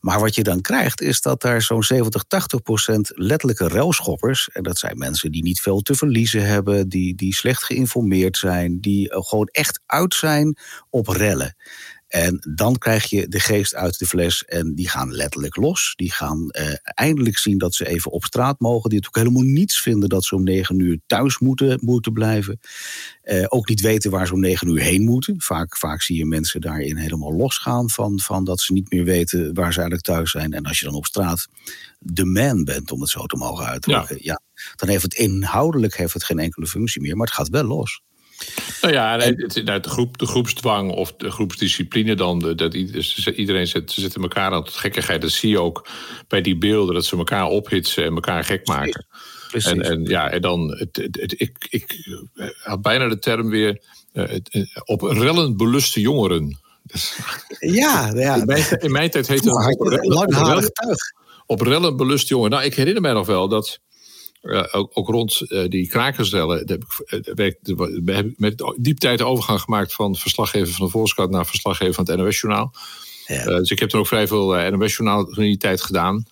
Maar 0.01 0.19
wat 0.19 0.35
je 0.35 0.43
dan 0.43 0.61
krijgt, 0.61 1.01
is 1.01 1.21
dat 1.21 1.41
daar 1.41 1.61
zo'n 1.61 1.83
70, 1.83 2.23
80 2.23 2.61
procent 2.61 3.11
letterlijke 3.13 3.67
ruilschoppers, 3.67 4.49
en 4.49 4.63
dat 4.63 4.77
zijn 4.77 4.97
mensen 4.97 5.31
die 5.31 5.43
niet 5.43 5.61
veel 5.61 5.81
te 5.81 5.95
verliezen 5.95 6.45
hebben, 6.45 6.89
die, 6.89 7.15
die 7.15 7.35
slecht 7.35 7.63
geïnformeerd 7.63 8.37
zijn, 8.37 8.79
die 8.79 9.07
gewoon 9.11 9.47
echt 9.51 9.81
uit 9.85 10.13
zijn 10.13 10.57
op 10.89 11.07
rellen. 11.07 11.55
En 12.09 12.47
dan 12.55 12.77
krijg 12.77 13.05
je 13.05 13.27
de 13.27 13.39
geest 13.39 13.75
uit 13.75 13.99
de 13.99 14.05
fles 14.05 14.45
en 14.45 14.75
die 14.75 14.89
gaan 14.89 15.11
letterlijk 15.11 15.55
los. 15.55 15.93
Die 15.95 16.11
gaan 16.11 16.49
eh, 16.49 16.73
eindelijk 16.83 17.37
zien 17.37 17.57
dat 17.57 17.75
ze 17.75 17.87
even 17.87 18.11
op 18.11 18.23
straat 18.23 18.59
mogen. 18.59 18.89
Die 18.89 18.99
het 18.99 19.07
ook 19.07 19.15
helemaal 19.15 19.43
niets 19.43 19.81
vinden 19.81 20.09
dat 20.09 20.23
ze 20.23 20.35
om 20.35 20.43
negen 20.43 20.79
uur 20.79 20.99
thuis 21.07 21.39
moeten, 21.39 21.79
moeten 21.81 22.13
blijven. 22.13 22.59
Eh, 23.21 23.45
ook 23.47 23.67
niet 23.69 23.81
weten 23.81 24.11
waar 24.11 24.27
ze 24.27 24.33
om 24.33 24.39
negen 24.39 24.67
uur 24.67 24.81
heen 24.81 25.03
moeten. 25.03 25.41
Vaak, 25.41 25.77
vaak 25.77 26.01
zie 26.01 26.17
je 26.17 26.25
mensen 26.25 26.61
daarin 26.61 26.95
helemaal 26.97 27.33
losgaan 27.33 27.89
van, 27.89 28.19
van 28.19 28.43
dat 28.43 28.61
ze 28.61 28.73
niet 28.73 28.91
meer 28.91 29.03
weten 29.03 29.53
waar 29.53 29.73
ze 29.73 29.79
eigenlijk 29.79 30.01
thuis 30.01 30.31
zijn. 30.31 30.53
En 30.53 30.65
als 30.65 30.79
je 30.79 30.85
dan 30.85 30.95
op 30.95 31.05
straat 31.05 31.47
de 31.99 32.25
man 32.25 32.63
bent, 32.63 32.91
om 32.91 33.01
het 33.01 33.09
zo 33.09 33.25
te 33.25 33.35
mogen 33.35 33.65
uitdrukken, 33.65 34.15
ja. 34.15 34.21
ja 34.21 34.41
dan 34.75 34.89
heeft 34.89 35.03
het 35.03 35.13
inhoudelijk 35.13 35.97
heeft 35.97 36.13
het 36.13 36.23
geen 36.23 36.39
enkele 36.39 36.67
functie 36.67 37.01
meer, 37.01 37.15
maar 37.15 37.27
het 37.27 37.35
gaat 37.35 37.49
wel 37.49 37.63
los. 37.63 38.01
Nou 38.81 38.93
ja, 38.93 39.19
het, 39.19 39.61
nou, 39.63 39.79
de, 39.79 39.89
groep, 39.89 40.17
de 40.17 40.25
groepsdwang 40.25 40.91
of 40.91 41.13
de 41.13 41.31
groepsdiscipline 41.31 42.15
dan. 42.15 42.39
Dat 42.55 42.73
iedereen 42.73 43.67
zet, 43.67 43.91
zet 43.91 44.15
elkaar 44.15 44.51
aan 44.51 44.63
tot 44.63 44.73
gekkigheid. 44.73 45.21
Dat 45.21 45.31
zie 45.31 45.49
je 45.49 45.59
ook 45.59 45.87
bij 46.27 46.41
die 46.41 46.57
beelden, 46.57 46.93
dat 46.93 47.05
ze 47.05 47.17
elkaar 47.17 47.47
ophitsen 47.47 48.03
en 48.05 48.13
elkaar 48.13 48.43
gek 48.43 48.67
maken. 48.67 49.05
Precies. 49.47 49.71
En, 49.71 49.81
en 49.81 50.05
ja, 50.05 50.29
en 50.29 50.41
dan, 50.41 50.69
het, 50.77 51.09
het, 51.11 51.33
ik, 51.37 51.67
ik 51.69 51.95
had 52.63 52.81
bijna 52.81 53.07
de 53.07 53.19
term 53.19 53.49
weer 53.49 53.81
uh, 54.13 54.33
op 54.85 55.01
rellend 55.01 55.57
beluste 55.57 56.01
jongeren. 56.01 56.57
Ja, 57.59 58.11
ja. 58.15 58.35
In 58.35 58.45
mijn, 58.45 58.79
in 58.79 58.91
mijn 58.91 59.09
tijd 59.09 59.27
heette 59.27 59.49
het 59.49 60.05
langharig 60.05 60.69
tuig. 60.69 60.97
Op 61.45 61.61
rellen 61.61 61.97
belust 61.97 62.27
jongen. 62.27 62.49
Nou, 62.49 62.63
ik 62.63 62.75
herinner 62.75 63.01
mij 63.01 63.13
nog 63.13 63.25
wel 63.25 63.47
dat 63.47 63.79
uh, 64.41 64.63
ook, 64.71 64.91
ook, 64.93 65.07
rond 65.07 65.41
uh, 65.47 65.69
die 65.69 65.87
krakersrellen 65.87 66.57
heb 66.57 66.83
ik, 66.83 67.13
uh, 67.13 67.19
heb 67.23 67.39
ik 67.39 68.37
met 68.37 68.73
diep 68.77 68.97
tijd 68.97 69.17
de 69.17 69.25
overgang 69.25 69.61
gemaakt 69.61 69.93
van 69.93 70.15
verslaggever 70.15 70.73
van 70.73 70.85
de 70.85 70.91
Volkskrant 70.91 71.31
naar 71.31 71.45
verslaggever 71.45 71.93
van 71.93 72.09
het 72.09 72.17
NOS-journaal. 72.17 72.73
Ja. 73.25 73.43
dus 73.45 73.71
ik 73.71 73.79
heb 73.79 73.91
er 73.91 73.99
ook 73.99 74.07
vrij 74.07 74.27
veel 74.27 74.71
NOS-journaal 74.71 75.29
in 75.29 75.43
die 75.43 75.57
tijd 75.57 75.81
gedaan. 75.81 76.25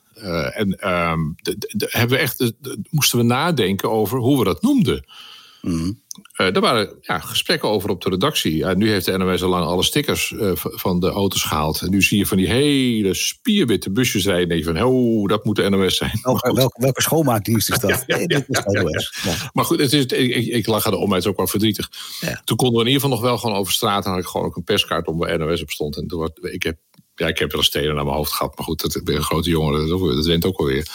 en 0.54 0.90
um, 0.94 1.36
hebben 1.78 2.18
we 2.18 2.24
echt, 2.24 2.54
moesten 2.90 3.18
we 3.18 3.24
nadenken 3.24 3.92
over 3.92 4.20
hoe 4.20 4.38
we 4.38 4.44
dat 4.44 4.62
noemden. 4.62 5.06
Mm. 5.62 6.00
Uh, 6.38 6.56
er 6.56 6.62
waren 6.62 6.98
ja, 7.02 7.20
gesprekken 7.20 7.70
over 7.70 7.90
op 7.90 8.02
de 8.02 8.10
redactie. 8.10 8.66
Nu 8.66 8.90
heeft 8.90 9.06
de 9.06 9.18
NOS 9.18 9.44
al 9.44 9.50
lang 9.50 9.66
alle 9.66 9.84
stickers 9.84 10.32
uh, 10.32 10.52
van 10.54 11.00
de 11.00 11.10
auto's 11.10 11.44
gehaald. 11.44 11.82
En 11.82 11.90
nu 11.90 12.02
zie 12.02 12.18
je 12.18 12.26
van 12.26 12.38
die 12.38 12.48
hele 12.48 13.14
spierwitte 13.14 13.92
busjes 13.92 14.26
rijden. 14.26 14.44
En 14.44 14.50
denk 14.50 14.64
je 14.64 14.74
van, 14.74 14.84
oh, 14.84 15.28
dat 15.28 15.46
moet 15.46 15.56
de 15.56 15.70
NOS 15.70 15.98
zijn. 15.98 16.20
Welke, 16.22 16.54
welke, 16.54 16.82
welke 16.82 17.02
schoonmaakdienst 17.02 17.70
is 17.72 17.80
dat? 17.88 18.04
Ja, 18.08 18.18
ja, 18.18 18.42
ja, 18.48 19.50
maar 19.54 19.66
goed, 19.66 19.80
het 19.80 19.94
is, 19.94 20.06
ik, 20.06 20.46
ik 20.46 20.68
lag 20.68 20.86
er 20.86 20.94
om, 20.94 21.12
het 21.12 21.24
is 21.24 21.30
ook 21.30 21.38
wel 21.38 21.48
verdrietig. 21.48 21.90
Toen 22.44 22.58
konden 22.58 22.76
we 22.76 22.82
in 22.82 22.94
ieder 22.94 23.02
geval 23.02 23.18
nog 23.18 23.26
wel 23.26 23.38
gewoon 23.38 23.56
over 23.56 23.74
straat. 23.74 24.06
En 24.06 24.12
had 24.12 24.20
ik 24.20 24.26
gewoon 24.26 24.48
ook 24.48 24.56
een 24.56 24.64
perskaart 24.64 25.08
om 25.08 25.18
waar 25.18 25.40
NOS 25.40 25.62
op 25.62 25.70
stond. 25.70 25.98
En 25.98 26.08
toen, 26.08 26.30
ik 26.42 26.64
heb 26.64 26.78
ja, 27.20 27.28
ik 27.28 27.38
heb 27.38 27.52
wel 27.52 27.64
stenen 27.64 27.96
naar 27.96 28.04
mijn 28.04 28.16
hoofd 28.16 28.32
gehad. 28.32 28.58
Maar 28.58 28.66
goed, 28.66 28.82
dat, 28.82 28.96
ik 28.96 29.04
ben 29.04 29.16
een 29.16 29.24
grote 29.24 29.50
jongen, 29.50 29.88
dat, 29.88 30.00
dat 30.00 30.26
wint 30.26 30.46
ook 30.46 30.58
alweer. 30.58 30.88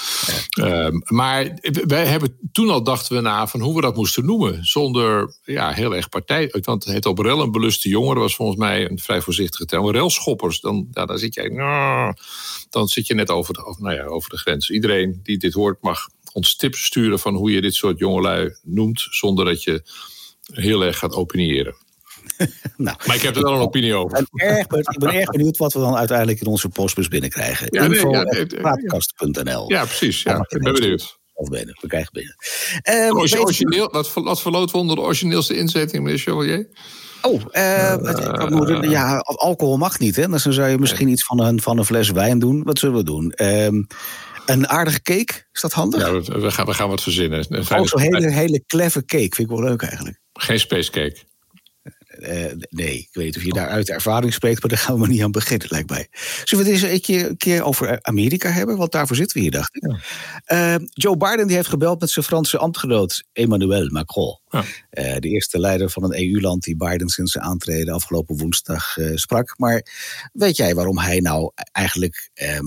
Ja. 0.50 0.86
Um, 0.86 1.02
maar 1.04 1.58
wij 1.86 2.06
hebben 2.06 2.38
toen 2.52 2.70
al 2.70 2.82
dachten 2.82 3.16
we 3.16 3.22
na 3.22 3.46
van 3.46 3.60
hoe 3.60 3.74
we 3.74 3.80
dat 3.80 3.96
moesten 3.96 4.24
noemen. 4.24 4.64
Zonder 4.64 5.34
ja, 5.44 5.72
heel 5.72 5.94
erg 5.94 6.08
partij. 6.08 6.48
Want 6.60 6.84
het 6.84 7.06
op 7.06 7.18
rellen 7.18 7.52
beluste 7.52 7.88
jongeren 7.88 8.22
was 8.22 8.34
volgens 8.34 8.58
mij 8.58 8.90
een 8.90 8.98
vrij 8.98 9.20
voorzichtige 9.20 9.64
term. 9.64 9.90
Relschoppers, 9.90 10.60
dan, 10.60 10.88
ja, 10.92 11.06
dan 11.06 11.18
zit 11.18 11.34
jij. 11.34 11.48
Nou, 11.48 12.14
dan 12.70 12.88
zit 12.88 13.06
je 13.06 13.14
net 13.14 13.30
over 13.30 13.54
de, 13.54 13.76
nou 13.78 13.94
ja, 13.94 14.04
over 14.04 14.30
de 14.30 14.38
grens. 14.38 14.70
Iedereen 14.70 15.20
die 15.22 15.38
dit 15.38 15.52
hoort 15.52 15.82
mag 15.82 16.08
ons 16.32 16.56
tips 16.56 16.84
sturen 16.84 17.18
van 17.18 17.34
hoe 17.34 17.52
je 17.52 17.60
dit 17.60 17.74
soort 17.74 17.98
jongelui 17.98 18.54
noemt. 18.62 19.06
Zonder 19.10 19.44
dat 19.44 19.62
je 19.62 19.82
heel 20.52 20.84
erg 20.84 20.98
gaat 20.98 21.14
opiniëren. 21.14 21.74
nou, 22.76 22.96
maar 23.06 23.16
ik 23.16 23.22
heb 23.22 23.36
er 23.36 23.42
wel 23.42 23.54
een 23.54 23.60
opinie 23.60 23.94
over. 23.94 24.18
Ik 24.18 24.26
ben, 24.30 24.48
erg, 24.48 24.66
ik 24.68 24.98
ben 24.98 25.12
erg 25.14 25.30
benieuwd 25.30 25.56
wat 25.56 25.72
we 25.72 25.78
dan 25.78 25.96
uiteindelijk 25.96 26.40
in 26.40 26.46
onze 26.46 26.68
postbus 26.68 27.08
binnenkrijgen. 27.08 27.66
Ja, 27.70 27.86
nee, 27.86 27.98
ja, 27.98 28.24
ja, 29.66 29.84
precies. 29.84 30.22
Ja, 30.22 30.36
ik 30.48 30.62
ben 30.62 30.72
benieuwd. 30.72 31.20
Of 31.34 31.48
binnen, 31.48 31.78
we 31.80 31.88
krijgen 31.88 32.12
binnen. 32.12 32.36
Um, 33.08 33.40
origineel, 33.40 33.90
wat, 33.90 34.12
wat 34.14 34.40
verloot 34.40 34.70
we 34.70 34.78
onder 34.78 34.96
de 34.96 35.02
origineelste 35.02 35.56
inzetting, 35.56 36.02
meneer 36.02 36.18
Chevalier? 36.18 36.68
Oh, 37.22 37.40
uh, 37.52 37.96
uh, 38.00 38.90
ja, 38.90 39.18
alcohol 39.18 39.76
mag 39.76 39.98
niet. 39.98 40.16
Hè? 40.16 40.28
Dus 40.28 40.42
dan 40.42 40.52
zou 40.52 40.68
je 40.68 40.78
misschien 40.78 41.08
iets 41.08 41.24
van 41.24 41.40
een, 41.40 41.60
van 41.60 41.78
een 41.78 41.84
fles 41.84 42.10
wijn 42.10 42.38
doen. 42.38 42.62
Wat 42.62 42.78
zullen 42.78 42.96
we 42.96 43.04
doen? 43.04 43.32
Um, 43.36 43.86
een 44.46 44.68
aardige 44.68 45.02
cake, 45.02 45.46
is 45.52 45.60
dat 45.60 45.72
handig? 45.72 46.00
Ja, 46.00 46.12
we, 46.12 46.40
we 46.40 46.50
gaan, 46.50 46.66
we 46.66 46.74
gaan 46.74 46.88
wat 46.88 47.02
verzinnen. 47.02 47.46
Oh, 47.50 47.84
zo'n 47.84 48.00
hele, 48.00 48.30
hele 48.30 48.64
clever 48.66 49.04
cake, 49.04 49.34
vind 49.34 49.38
ik 49.38 49.48
wel 49.48 49.62
leuk 49.62 49.82
eigenlijk. 49.82 50.20
Geen 50.32 50.60
space 50.60 50.90
cake. 50.90 51.16
Uh, 52.18 52.52
nee, 52.68 52.98
ik 52.98 53.08
weet 53.12 53.24
niet 53.24 53.36
of 53.36 53.42
je 53.42 53.52
daar 53.52 53.68
uit 53.68 53.90
ervaring 53.90 54.32
spreekt, 54.32 54.60
maar 54.60 54.70
daar 54.70 54.78
gaan 54.78 54.94
we 54.94 55.00
maar 55.00 55.08
niet 55.08 55.22
aan 55.22 55.30
beginnen, 55.30 55.66
lijkt 55.70 55.90
mij. 55.90 56.08
Zullen 56.44 56.64
we 56.64 56.70
het 56.70 56.82
eens 56.82 56.92
een 56.92 57.00
keer, 57.00 57.28
een 57.28 57.36
keer 57.36 57.64
over 57.64 58.02
Amerika 58.02 58.50
hebben? 58.50 58.76
Want 58.76 58.92
daarvoor 58.92 59.16
zitten 59.16 59.36
we 59.36 59.42
hier, 59.42 59.50
dacht 59.50 59.76
ik. 59.76 59.96
Ja. 60.46 60.74
Uh, 60.74 60.86
Joe 60.92 61.16
Biden 61.16 61.46
die 61.46 61.56
heeft 61.56 61.68
gebeld 61.68 62.00
met 62.00 62.10
zijn 62.10 62.24
Franse 62.24 62.58
ambtgenoot 62.58 63.24
Emmanuel 63.32 63.88
Macron. 63.90 64.40
Ja. 64.52 64.64
Uh, 64.90 65.16
de 65.18 65.28
eerste 65.28 65.58
leider 65.58 65.90
van 65.90 66.04
een 66.04 66.18
EU-land 66.20 66.62
die 66.62 66.76
Biden 66.76 67.08
sinds 67.08 67.32
zijn 67.32 67.44
aantreden 67.44 67.94
afgelopen 67.94 68.38
woensdag 68.38 68.96
sprak. 69.14 69.54
Maar 69.58 69.86
weet 70.32 70.56
jij 70.56 70.74
waarom 70.74 70.98
hij 70.98 71.20
nou 71.20 71.52
eigenlijk 71.72 72.30
ehm, 72.34 72.64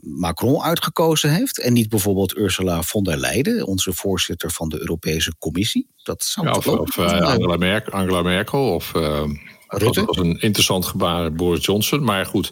Macron 0.00 0.62
uitgekozen 0.62 1.30
heeft? 1.30 1.58
En 1.58 1.72
niet 1.72 1.88
bijvoorbeeld 1.88 2.36
Ursula 2.36 2.82
von 2.82 3.02
der 3.02 3.16
Leyen, 3.16 3.66
onze 3.66 3.92
voorzitter 3.92 4.50
van 4.50 4.68
de 4.68 4.80
Europese 4.80 5.34
Commissie? 5.38 5.90
Dat 6.02 6.24
zou 6.24 6.46
ja, 6.46 6.52
of, 6.52 6.66
of 6.66 6.98
Angela, 6.98 7.56
Merkel, 7.56 7.92
Angela 7.92 8.22
Merkel 8.22 8.74
of 8.74 8.92
uh, 8.94 9.22
Rutte? 9.68 10.04
was 10.04 10.16
een 10.16 10.40
interessant 10.40 10.86
gebaar 10.86 11.32
Boris 11.32 11.64
Johnson. 11.64 12.04
Maar 12.04 12.26
goed. 12.26 12.50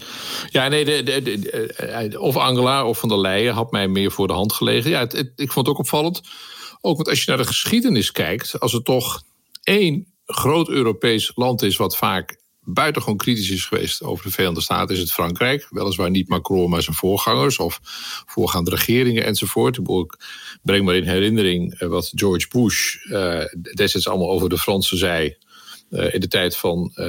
Ja, 0.50 0.68
nee, 0.68 0.84
de, 0.84 1.02
de, 1.02 1.22
de, 1.22 1.50
eh, 1.72 2.20
of 2.20 2.36
Angela 2.36 2.84
of 2.84 2.98
van 2.98 3.08
der 3.08 3.18
Leyen 3.18 3.54
had 3.54 3.70
mij 3.70 3.88
meer 3.88 4.10
voor 4.10 4.26
de 4.26 4.32
hand 4.32 4.52
gelegen. 4.52 4.90
Ja, 4.90 5.00
het, 5.00 5.32
ik 5.36 5.52
vond 5.52 5.66
het 5.66 5.68
ook 5.68 5.80
opvallend. 5.80 6.20
Ook 6.80 6.96
want 6.96 7.08
als 7.08 7.24
je 7.24 7.30
naar 7.30 7.38
de 7.40 7.46
geschiedenis 7.46 8.12
kijkt, 8.12 8.60
als 8.60 8.72
er 8.72 8.82
toch 8.82 9.22
één 9.62 10.06
groot 10.26 10.68
Europees 10.68 11.32
land 11.34 11.62
is 11.62 11.76
wat 11.76 11.96
vaak 11.96 12.38
buitengewoon 12.60 13.16
kritisch 13.16 13.50
is 13.50 13.64
geweest 13.64 14.02
over 14.02 14.24
de 14.24 14.30
Verenigde 14.30 14.60
Staten, 14.60 14.94
is 14.94 15.00
het 15.00 15.12
Frankrijk. 15.12 15.66
Weliswaar 15.70 16.10
niet 16.10 16.28
Macron, 16.28 16.70
maar 16.70 16.82
zijn 16.82 16.96
voorgangers 16.96 17.58
of 17.58 17.80
voorgaande 18.26 18.70
regeringen 18.70 19.24
enzovoort. 19.24 19.78
Ik 19.78 20.16
breng 20.62 20.84
maar 20.84 20.94
in 20.94 21.08
herinnering 21.08 21.74
eh, 21.74 21.88
wat 21.88 22.12
George 22.14 22.48
Bush 22.48 22.96
uh, 23.04 23.44
destijds 23.74 24.08
allemaal 24.08 24.30
over 24.30 24.48
de 24.48 24.58
Fransen 24.58 24.98
zei 24.98 25.36
uh, 25.90 26.14
in 26.14 26.20
de 26.20 26.28
tijd 26.28 26.56
van 26.56 26.90
uh, 26.90 27.04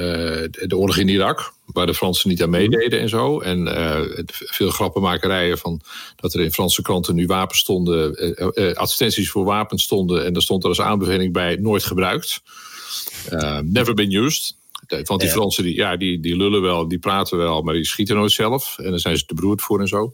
de 0.50 0.76
oorlog 0.76 0.96
in 0.96 1.08
Irak, 1.08 1.52
waar 1.66 1.86
de 1.86 1.94
Fransen 1.94 2.28
niet 2.28 2.42
aan 2.42 2.50
mhm. 2.50 2.58
meededen 2.58 3.00
en 3.00 3.08
zo. 3.08 3.40
En 3.40 3.66
uh, 3.66 4.00
veel 4.26 4.70
grappenmakerijen 4.70 5.58
van 5.58 5.80
dat 6.16 6.34
er 6.34 6.40
in 6.40 6.52
Franse 6.52 6.82
kranten 6.82 7.14
nu 7.14 7.26
wapens 7.26 7.58
stonden, 7.58 8.14
advertenties 8.74 9.30
voor 9.30 9.44
wapens 9.44 9.82
stonden. 9.82 10.24
En 10.24 10.32
daar 10.32 10.42
stond 10.42 10.62
er 10.62 10.68
als 10.68 10.80
aanbeveling 10.80 11.32
bij 11.32 11.56
nooit 11.56 11.84
gebruikt. 11.84 12.42
never 13.62 13.94
been 13.94 14.14
used. 14.14 14.60
Want 15.04 15.20
die 15.20 15.30
Fransen 15.30 15.64
die, 15.64 15.74
ja, 15.74 15.96
die, 15.96 16.20
die 16.20 16.36
lullen 16.36 16.62
wel, 16.62 16.88
die 16.88 16.98
praten 16.98 17.38
wel, 17.38 17.62
maar 17.62 17.74
die 17.74 17.84
schieten 17.84 18.16
nooit 18.16 18.32
zelf. 18.32 18.78
En 18.78 18.90
dan 18.90 18.98
zijn 18.98 19.16
ze 19.16 19.24
te 19.24 19.34
beroerd 19.34 19.62
voor 19.62 19.80
en 19.80 19.88
zo. 19.88 20.12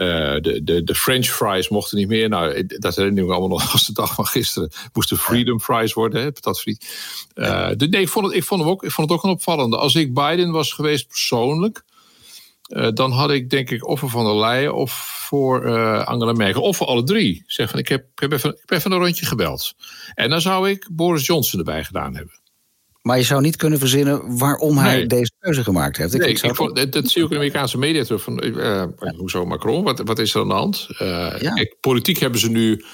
Uh, 0.00 0.06
de, 0.40 0.60
de, 0.64 0.84
de 0.84 0.94
French 0.94 1.26
fries 1.26 1.68
mochten 1.68 1.98
niet 1.98 2.08
meer. 2.08 2.28
Nou, 2.28 2.66
dat 2.66 2.96
herinner 2.96 3.22
ik 3.22 3.28
me 3.28 3.34
allemaal 3.34 3.58
nog 3.58 3.72
als 3.72 3.86
de 3.86 3.92
dag 3.92 4.14
van 4.14 4.26
gisteren. 4.26 4.70
Moesten 4.92 5.16
freedom 5.16 5.60
fries 5.60 5.92
worden, 5.92 6.22
hè, 6.22 6.32
patatfriet. 6.32 6.86
Uh, 7.34 7.70
de, 7.76 7.88
nee, 7.88 8.00
ik 8.00 8.08
vond, 8.08 8.26
het, 8.26 8.34
ik, 8.34 8.44
vond 8.44 8.60
hem 8.60 8.70
ook, 8.70 8.82
ik 8.82 8.90
vond 8.90 9.08
het 9.08 9.18
ook 9.18 9.24
een 9.24 9.30
opvallende. 9.30 9.76
Als 9.76 9.94
ik 9.94 10.14
Biden 10.14 10.50
was 10.50 10.72
geweest 10.72 11.08
persoonlijk... 11.08 11.82
Uh, 12.68 12.88
dan 12.94 13.10
had 13.10 13.30
ik 13.30 13.50
denk 13.50 13.70
ik 13.70 13.86
of 13.86 14.00
voor 14.00 14.10
Van 14.10 14.24
der 14.24 14.36
Leyen 14.36 14.74
of 14.74 14.92
voor 15.28 15.66
uh, 15.66 16.04
Angela 16.04 16.32
Merkel. 16.32 16.62
Of 16.62 16.76
voor 16.76 16.86
alle 16.86 17.02
drie. 17.02 17.44
Zeg 17.46 17.70
van 17.70 17.78
ik 17.78 17.88
heb, 17.88 18.04
ik, 18.12 18.20
heb 18.20 18.32
even, 18.32 18.50
ik 18.50 18.60
heb 18.60 18.78
even 18.78 18.92
een 18.92 18.98
rondje 18.98 19.26
gebeld. 19.26 19.74
En 20.14 20.30
dan 20.30 20.40
zou 20.40 20.70
ik 20.70 20.88
Boris 20.92 21.26
Johnson 21.26 21.58
erbij 21.58 21.84
gedaan 21.84 22.14
hebben. 22.14 22.40
Maar 23.02 23.16
je 23.18 23.24
zou 23.24 23.40
niet 23.40 23.56
kunnen 23.56 23.78
verzinnen 23.78 24.38
waarom 24.38 24.78
hij 24.78 25.06
deze 25.06 25.32
keuze 25.38 25.64
gemaakt 25.64 25.96
heeft. 25.96 26.14
Ik, 26.14 26.20
nee, 26.20 26.30
ik, 26.30 26.56
vond, 26.56 26.76
dat, 26.76 26.92
dat, 26.92 27.08
zie 27.08 27.16
ik 27.16 27.22
in 27.22 27.28
de 27.28 27.34
Amerikaanse 27.34 27.78
media 27.78 28.04
terug. 28.04 28.22
Van, 28.22 28.44
uh, 28.44 28.84
hoezo 29.16 29.46
Macron? 29.46 29.84
Wat, 29.84 30.00
wat 30.04 30.18
is 30.18 30.34
er 30.34 30.40
aan 30.40 30.48
de 30.48 30.54
hand? 30.54 30.88
Uh, 30.90 31.34
kijk, 31.34 31.76
politiek 31.80 32.18
hebben 32.18 32.40
ze 32.40 32.50
nu 32.50 32.84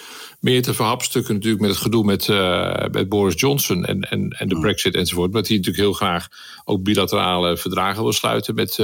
meer 0.40 0.62
te 0.62 0.74
verhapstukken 0.74 1.34
natuurlijk 1.34 1.62
met 1.62 1.70
het 1.70 1.80
gedoe 1.80 2.04
met, 2.04 2.28
uh, 2.28 2.84
met 2.90 3.08
Boris 3.08 3.40
Johnson 3.40 3.84
en, 3.84 4.00
en, 4.00 4.28
en 4.30 4.48
de 4.48 4.54
mm. 4.54 4.60
brexit 4.60 4.94
enzovoort. 4.94 5.32
Maar 5.32 5.42
die 5.42 5.56
natuurlijk 5.56 5.84
heel 5.84 5.92
graag 5.92 6.28
ook 6.64 6.82
bilaterale 6.82 7.56
verdragen 7.56 8.02
wil 8.02 8.12
sluiten 8.12 8.54
met, 8.54 8.78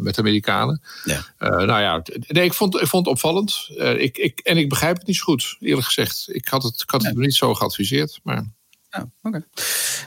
met 0.00 0.14
de 0.14 0.20
Amerikanen. 0.20 0.82
Ja. 1.04 1.26
nou 1.38 1.80
ja, 1.80 2.02
nee, 2.26 2.44
ik 2.44 2.54
vond, 2.54 2.80
ik 2.80 2.86
vond 2.86 3.04
het 3.06 3.14
opvallend. 3.14 3.68
ik, 3.96 4.18
ik, 4.18 4.40
en 4.40 4.56
ik 4.56 4.68
begrijp 4.68 4.96
het 4.96 5.06
niet 5.06 5.16
zo 5.16 5.24
goed, 5.24 5.56
eerlijk 5.60 5.86
gezegd. 5.86 6.26
Ik 6.32 6.48
had 6.48 6.62
het, 6.62 6.80
ik 6.80 6.90
had 6.90 7.02
het 7.02 7.16
niet 7.16 7.34
zo 7.34 7.54
geadviseerd, 7.54 8.20
maar... 8.22 8.52
Ja, 8.94 9.10
oké. 9.22 9.44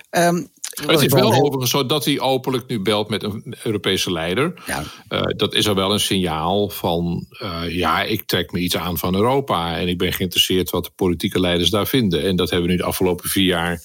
Okay. 0.10 0.28
Um, 0.28 0.50
het 0.86 1.02
is 1.02 1.14
wel 1.14 1.34
overigens 1.34 1.72
zo 1.72 1.86
dat 1.86 2.06
hij 2.06 2.20
openlijk 2.20 2.68
nu 2.68 2.80
belt 2.80 3.10
met 3.10 3.24
een 3.24 3.56
Europese 3.64 4.12
leider. 4.12 4.54
Ja. 4.66 4.84
Uh, 5.10 5.22
dat 5.22 5.54
is 5.54 5.68
al 5.68 5.76
wel 5.76 5.92
een 5.92 6.00
signaal 6.00 6.70
van, 6.70 7.26
uh, 7.44 7.62
ja, 7.70 8.04
ik 8.04 8.24
trek 8.26 8.52
me 8.52 8.60
iets 8.60 8.78
aan 8.78 8.98
van 8.98 9.16
Europa. 9.16 9.78
En 9.78 9.88
ik 9.88 9.98
ben 9.98 10.14
geïnteresseerd 10.14 10.70
wat 10.70 10.84
de 10.84 10.92
politieke 10.96 11.40
leiders 11.40 11.70
daar 11.70 11.88
vinden. 11.88 12.24
En 12.24 12.36
dat 12.36 12.50
hebben 12.50 12.68
we 12.68 12.74
nu 12.74 12.80
de 12.80 12.88
afgelopen 12.88 13.30
vier 13.30 13.46
jaar 13.46 13.82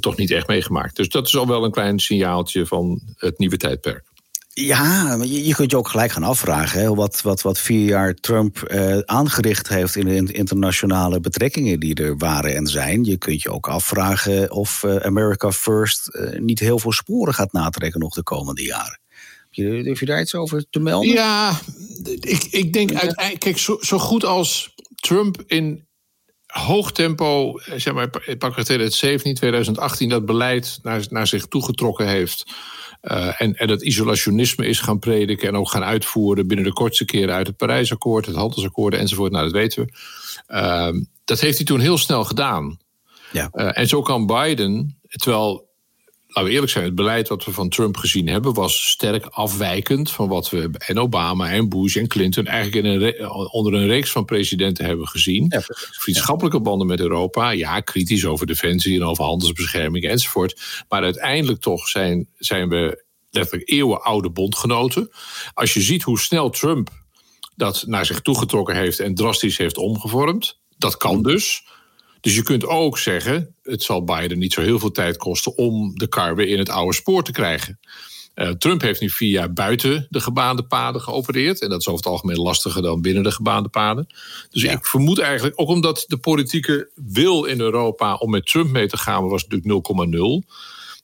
toch 0.00 0.16
niet 0.16 0.30
echt 0.30 0.48
meegemaakt. 0.48 0.96
Dus 0.96 1.08
dat 1.08 1.26
is 1.26 1.36
al 1.36 1.46
wel 1.46 1.64
een 1.64 1.70
klein 1.70 1.98
signaaltje 1.98 2.66
van 2.66 3.00
het 3.16 3.38
nieuwe 3.38 3.56
tijdperk. 3.56 4.04
Ja, 4.54 5.18
je, 5.22 5.44
je 5.44 5.54
kunt 5.54 5.70
je 5.70 5.76
ook 5.76 5.88
gelijk 5.88 6.12
gaan 6.12 6.22
afvragen 6.22 6.80
hè, 6.80 6.94
wat, 6.94 7.22
wat, 7.22 7.42
wat 7.42 7.58
vier 7.58 7.84
jaar 7.88 8.14
Trump 8.14 8.62
eh, 8.62 8.98
aangericht 8.98 9.68
heeft 9.68 9.96
in 9.96 10.24
de 10.24 10.32
internationale 10.32 11.20
betrekkingen 11.20 11.80
die 11.80 11.94
er 11.94 12.16
waren 12.16 12.54
en 12.54 12.66
zijn. 12.66 13.04
Je 13.04 13.18
kunt 13.18 13.42
je 13.42 13.50
ook 13.50 13.68
afvragen 13.68 14.50
of 14.50 14.82
uh, 14.82 14.96
America 14.96 15.52
First 15.52 16.08
uh, 16.12 16.38
niet 16.38 16.58
heel 16.58 16.78
veel 16.78 16.92
sporen 16.92 17.34
gaat 17.34 17.52
natrekken 17.52 18.00
nog 18.00 18.14
de 18.14 18.22
komende 18.22 18.62
jaren. 18.62 19.00
Heb 19.50 19.98
je 19.98 20.06
daar 20.06 20.20
iets 20.20 20.34
over 20.34 20.64
te 20.70 20.80
melden? 20.80 21.12
Ja, 21.12 21.60
ik, 22.20 22.44
ik 22.50 22.72
denk 22.72 22.90
uiteindelijk, 22.90 23.40
kijk, 23.40 23.58
zo, 23.58 23.76
zo 23.80 23.98
goed 23.98 24.24
als 24.24 24.74
Trump 24.94 25.42
in 25.46 25.86
hoog 26.46 26.92
tempo, 26.92 27.60
zeg 27.76 27.94
maar, 27.94 28.08
pak 28.38 28.52
2017, 28.52 29.34
2018, 29.34 30.08
dat 30.08 30.26
beleid 30.26 30.78
naar, 30.82 31.06
naar 31.08 31.26
zich 31.26 31.46
toegetrokken 31.46 32.08
heeft. 32.08 32.44
Uh, 33.04 33.40
en, 33.40 33.54
en 33.54 33.66
dat 33.66 33.82
isolationisme 33.82 34.66
is 34.66 34.80
gaan 34.80 34.98
prediken 34.98 35.48
en 35.48 35.56
ook 35.56 35.70
gaan 35.70 35.84
uitvoeren 35.84 36.46
binnen 36.46 36.66
de 36.66 36.72
kortste 36.72 37.04
keren 37.04 37.34
uit 37.34 37.46
het 37.46 37.56
Parijsakkoord, 37.56 38.26
het 38.26 38.34
handelsakkoord 38.34 38.94
enzovoort. 38.94 39.32
Nou, 39.32 39.44
dat 39.44 39.52
weten 39.52 39.84
we. 39.84 39.92
Uh, 40.54 41.02
dat 41.24 41.40
heeft 41.40 41.56
hij 41.56 41.66
toen 41.66 41.80
heel 41.80 41.98
snel 41.98 42.24
gedaan. 42.24 42.78
Ja. 43.32 43.48
Uh, 43.52 43.78
en 43.78 43.88
zo 43.88 44.02
kan 44.02 44.26
Biden, 44.26 44.98
terwijl 45.08 45.68
laten 46.34 46.44
we 46.44 46.50
eerlijk 46.50 46.72
zijn, 46.72 46.84
het 46.84 46.94
beleid 46.94 47.28
wat 47.28 47.44
we 47.44 47.52
van 47.52 47.68
Trump 47.68 47.96
gezien 47.96 48.28
hebben 48.28 48.54
was 48.54 48.88
sterk 48.88 49.26
afwijkend 49.26 50.10
van 50.10 50.28
wat 50.28 50.50
we 50.50 50.70
en 50.78 50.98
Obama 50.98 51.50
en 51.50 51.68
Bush 51.68 51.96
en 51.96 52.08
Clinton 52.08 52.46
eigenlijk 52.46 52.86
in 52.86 53.02
een 53.02 53.30
onder 53.50 53.74
een 53.74 53.86
reeks 53.86 54.10
van 54.10 54.24
presidenten 54.24 54.84
hebben 54.84 55.08
gezien. 55.08 55.46
Ja, 55.48 55.62
Vriendschappelijke 55.90 56.60
banden 56.60 56.86
met 56.86 57.00
Europa, 57.00 57.50
ja, 57.50 57.80
kritisch 57.80 58.26
over 58.26 58.46
defensie 58.46 59.00
en 59.00 59.06
over 59.06 59.24
handelsbescherming 59.24 60.04
enzovoort. 60.04 60.60
Maar 60.88 61.02
uiteindelijk 61.02 61.60
toch 61.60 61.88
zijn, 61.88 62.28
zijn 62.38 62.68
we 62.68 63.04
letterlijk 63.30 63.70
eeuwenoude 63.70 64.30
bondgenoten. 64.30 65.10
Als 65.54 65.74
je 65.74 65.80
ziet 65.80 66.02
hoe 66.02 66.18
snel 66.18 66.50
Trump 66.50 66.90
dat 67.56 67.84
naar 67.86 68.06
zich 68.06 68.20
toegetrokken 68.20 68.76
heeft 68.76 69.00
en 69.00 69.14
drastisch 69.14 69.58
heeft 69.58 69.76
omgevormd, 69.76 70.60
dat 70.78 70.96
kan 70.96 71.22
dus. 71.22 71.64
Dus 72.20 72.34
je 72.34 72.42
kunt 72.42 72.66
ook 72.66 72.98
zeggen, 72.98 73.53
het 73.64 73.82
zal 73.82 74.04
Biden 74.04 74.38
niet 74.38 74.52
zo 74.52 74.60
heel 74.60 74.78
veel 74.78 74.90
tijd 74.90 75.16
kosten 75.16 75.56
om 75.56 75.98
de 75.98 76.08
kar 76.08 76.36
weer 76.36 76.48
in 76.48 76.58
het 76.58 76.68
oude 76.68 76.94
spoor 76.94 77.24
te 77.24 77.32
krijgen. 77.32 77.78
Uh, 78.34 78.48
Trump 78.48 78.80
heeft 78.80 79.00
nu 79.00 79.10
vier 79.10 79.30
jaar 79.30 79.52
buiten 79.52 80.06
de 80.10 80.20
gebaande 80.20 80.62
paden 80.62 81.00
geopereerd. 81.00 81.60
En 81.60 81.68
dat 81.68 81.80
is 81.80 81.88
over 81.88 82.04
het 82.04 82.12
algemeen 82.12 82.40
lastiger 82.40 82.82
dan 82.82 83.00
binnen 83.00 83.22
de 83.22 83.30
gebaande 83.30 83.68
paden. 83.68 84.06
Dus 84.50 84.62
ik 84.62 84.86
vermoed 84.86 85.18
eigenlijk, 85.18 85.60
ook 85.60 85.68
omdat 85.68 86.04
de 86.06 86.16
politieke 86.16 86.90
wil 86.94 87.44
in 87.44 87.60
Europa 87.60 88.14
om 88.14 88.30
met 88.30 88.46
Trump 88.46 88.70
mee 88.70 88.86
te 88.86 88.96
gaan 88.96 89.28
was 89.28 89.46
natuurlijk 89.46 89.86
0,0 90.44 90.52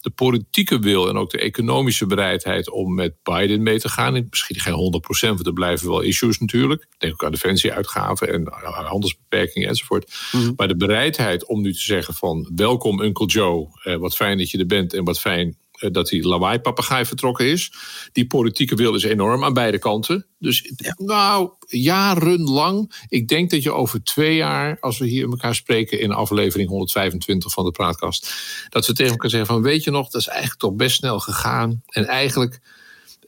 de 0.00 0.10
politieke 0.10 0.78
wil 0.78 1.08
en 1.08 1.16
ook 1.16 1.30
de 1.30 1.38
economische 1.38 2.06
bereidheid 2.06 2.70
om 2.70 2.94
met 2.94 3.14
Biden 3.22 3.62
mee 3.62 3.78
te 3.78 3.88
gaan. 3.88 4.26
Misschien 4.30 4.60
geen 4.60 5.02
100%, 5.20 5.28
want 5.28 5.46
er 5.46 5.52
blijven 5.52 5.88
wel 5.88 6.00
issues 6.00 6.38
natuurlijk. 6.38 6.86
Denk 6.98 7.12
ook 7.12 7.24
aan 7.24 7.30
defensieuitgaven 7.30 8.32
en 8.32 8.48
handelsbeperkingen 8.86 9.68
enzovoort. 9.68 10.12
Mhm. 10.32 10.52
Maar 10.56 10.68
de 10.68 10.76
bereidheid 10.76 11.46
om 11.46 11.60
nu 11.60 11.72
te 11.72 11.82
zeggen 11.82 12.14
van 12.14 12.50
welkom 12.54 13.02
Uncle 13.02 13.26
Joe, 13.26 13.68
eh, 13.82 13.96
wat 13.96 14.16
fijn 14.16 14.38
dat 14.38 14.50
je 14.50 14.58
er 14.58 14.66
bent 14.66 14.94
en 14.94 15.04
wat 15.04 15.20
fijn 15.20 15.56
dat 15.90 16.08
die 16.08 16.28
lawaai-papegaai 16.28 17.04
vertrokken 17.04 17.46
is. 17.46 17.72
Die 18.12 18.26
politieke 18.26 18.74
wil 18.74 18.94
is 18.94 19.02
enorm 19.02 19.44
aan 19.44 19.52
beide 19.52 19.78
kanten. 19.78 20.26
Dus 20.38 20.72
nou, 20.96 21.50
jarenlang. 21.66 23.04
Ik 23.08 23.28
denk 23.28 23.50
dat 23.50 23.62
je 23.62 23.72
over 23.72 24.02
twee 24.02 24.36
jaar, 24.36 24.76
als 24.80 24.98
we 24.98 25.06
hier 25.06 25.28
elkaar 25.28 25.54
spreken 25.54 26.00
in 26.00 26.12
aflevering 26.12 26.68
125 26.68 27.52
van 27.52 27.64
de 27.64 27.70
Praatkast, 27.70 28.32
dat 28.68 28.86
we 28.86 28.92
tegen 28.92 29.12
elkaar 29.12 29.30
zeggen 29.30 29.48
van 29.48 29.62
weet 29.62 29.84
je 29.84 29.90
nog, 29.90 30.08
dat 30.08 30.20
is 30.20 30.26
eigenlijk 30.26 30.60
toch 30.60 30.74
best 30.74 30.96
snel 30.96 31.20
gegaan. 31.20 31.82
En 31.86 32.06
eigenlijk 32.06 32.60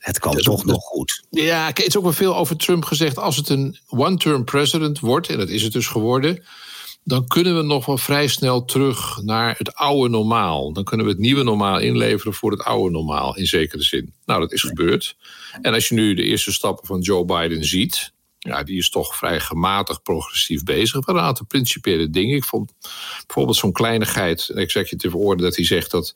het 0.02 0.18
kan 0.18 0.36
toch 0.36 0.64
nog 0.64 0.82
goed. 0.82 1.22
Ja, 1.30 1.66
het 1.66 1.86
is 1.86 1.96
ook 1.96 2.02
wel 2.02 2.12
veel 2.12 2.36
over 2.36 2.56
Trump 2.56 2.84
gezegd. 2.84 3.18
Als 3.18 3.36
het 3.36 3.48
een 3.48 3.78
one-term 3.88 4.44
president 4.44 5.00
wordt, 5.00 5.28
en 5.28 5.38
dat 5.38 5.48
is 5.48 5.62
het 5.62 5.72
dus 5.72 5.86
geworden, 5.86 6.44
dan 7.04 7.26
kunnen 7.26 7.56
we 7.56 7.62
nog 7.62 7.86
wel 7.86 7.98
vrij 7.98 8.26
snel 8.26 8.64
terug 8.64 9.22
naar 9.22 9.54
het 9.58 9.74
oude 9.74 10.08
normaal. 10.08 10.72
Dan 10.72 10.84
kunnen 10.84 11.06
we 11.06 11.12
het 11.12 11.20
nieuwe 11.20 11.42
normaal 11.42 11.80
inleveren 11.80 12.34
voor 12.34 12.50
het 12.50 12.62
oude 12.62 12.90
normaal, 12.90 13.36
in 13.36 13.46
zekere 13.46 13.82
zin. 13.82 14.12
Nou, 14.24 14.40
dat 14.40 14.52
is 14.52 14.62
gebeurd. 14.62 15.16
En 15.62 15.74
als 15.74 15.88
je 15.88 15.94
nu 15.94 16.14
de 16.14 16.22
eerste 16.22 16.52
stappen 16.52 16.86
van 16.86 17.00
Joe 17.00 17.24
Biden 17.24 17.64
ziet, 17.64 18.12
ja, 18.38 18.62
die 18.62 18.78
is 18.78 18.90
toch 18.90 19.16
vrij 19.16 19.40
gematigd 19.40 20.02
progressief 20.02 20.62
bezig. 20.62 20.94
Met 20.94 21.16
een 21.16 21.22
aantal 21.22 21.46
principiële 21.46 22.10
dingen. 22.10 22.36
Ik 22.36 22.44
vond 22.44 22.72
bijvoorbeeld 23.26 23.56
zo'n 23.56 23.72
kleinigheid, 23.72 24.48
een 24.48 24.58
executive 24.58 25.16
order, 25.16 25.44
dat 25.44 25.56
hij 25.56 25.64
zegt 25.64 25.90
dat 25.90 26.14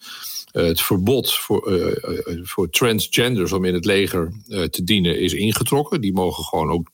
uh, 0.53 0.65
het 0.65 0.81
verbod 0.81 1.35
voor, 1.35 1.73
uh, 1.73 2.41
voor 2.43 2.71
transgenders 2.71 3.53
om 3.53 3.65
in 3.65 3.75
het 3.75 3.85
leger 3.85 4.33
te 4.71 4.85
dienen 4.85 5.21
is 5.21 5.33
ingetrokken. 5.33 6.01
Die 6.01 6.13
mogen 6.13 6.45
gewoon 6.45 6.71
ook 6.71 6.91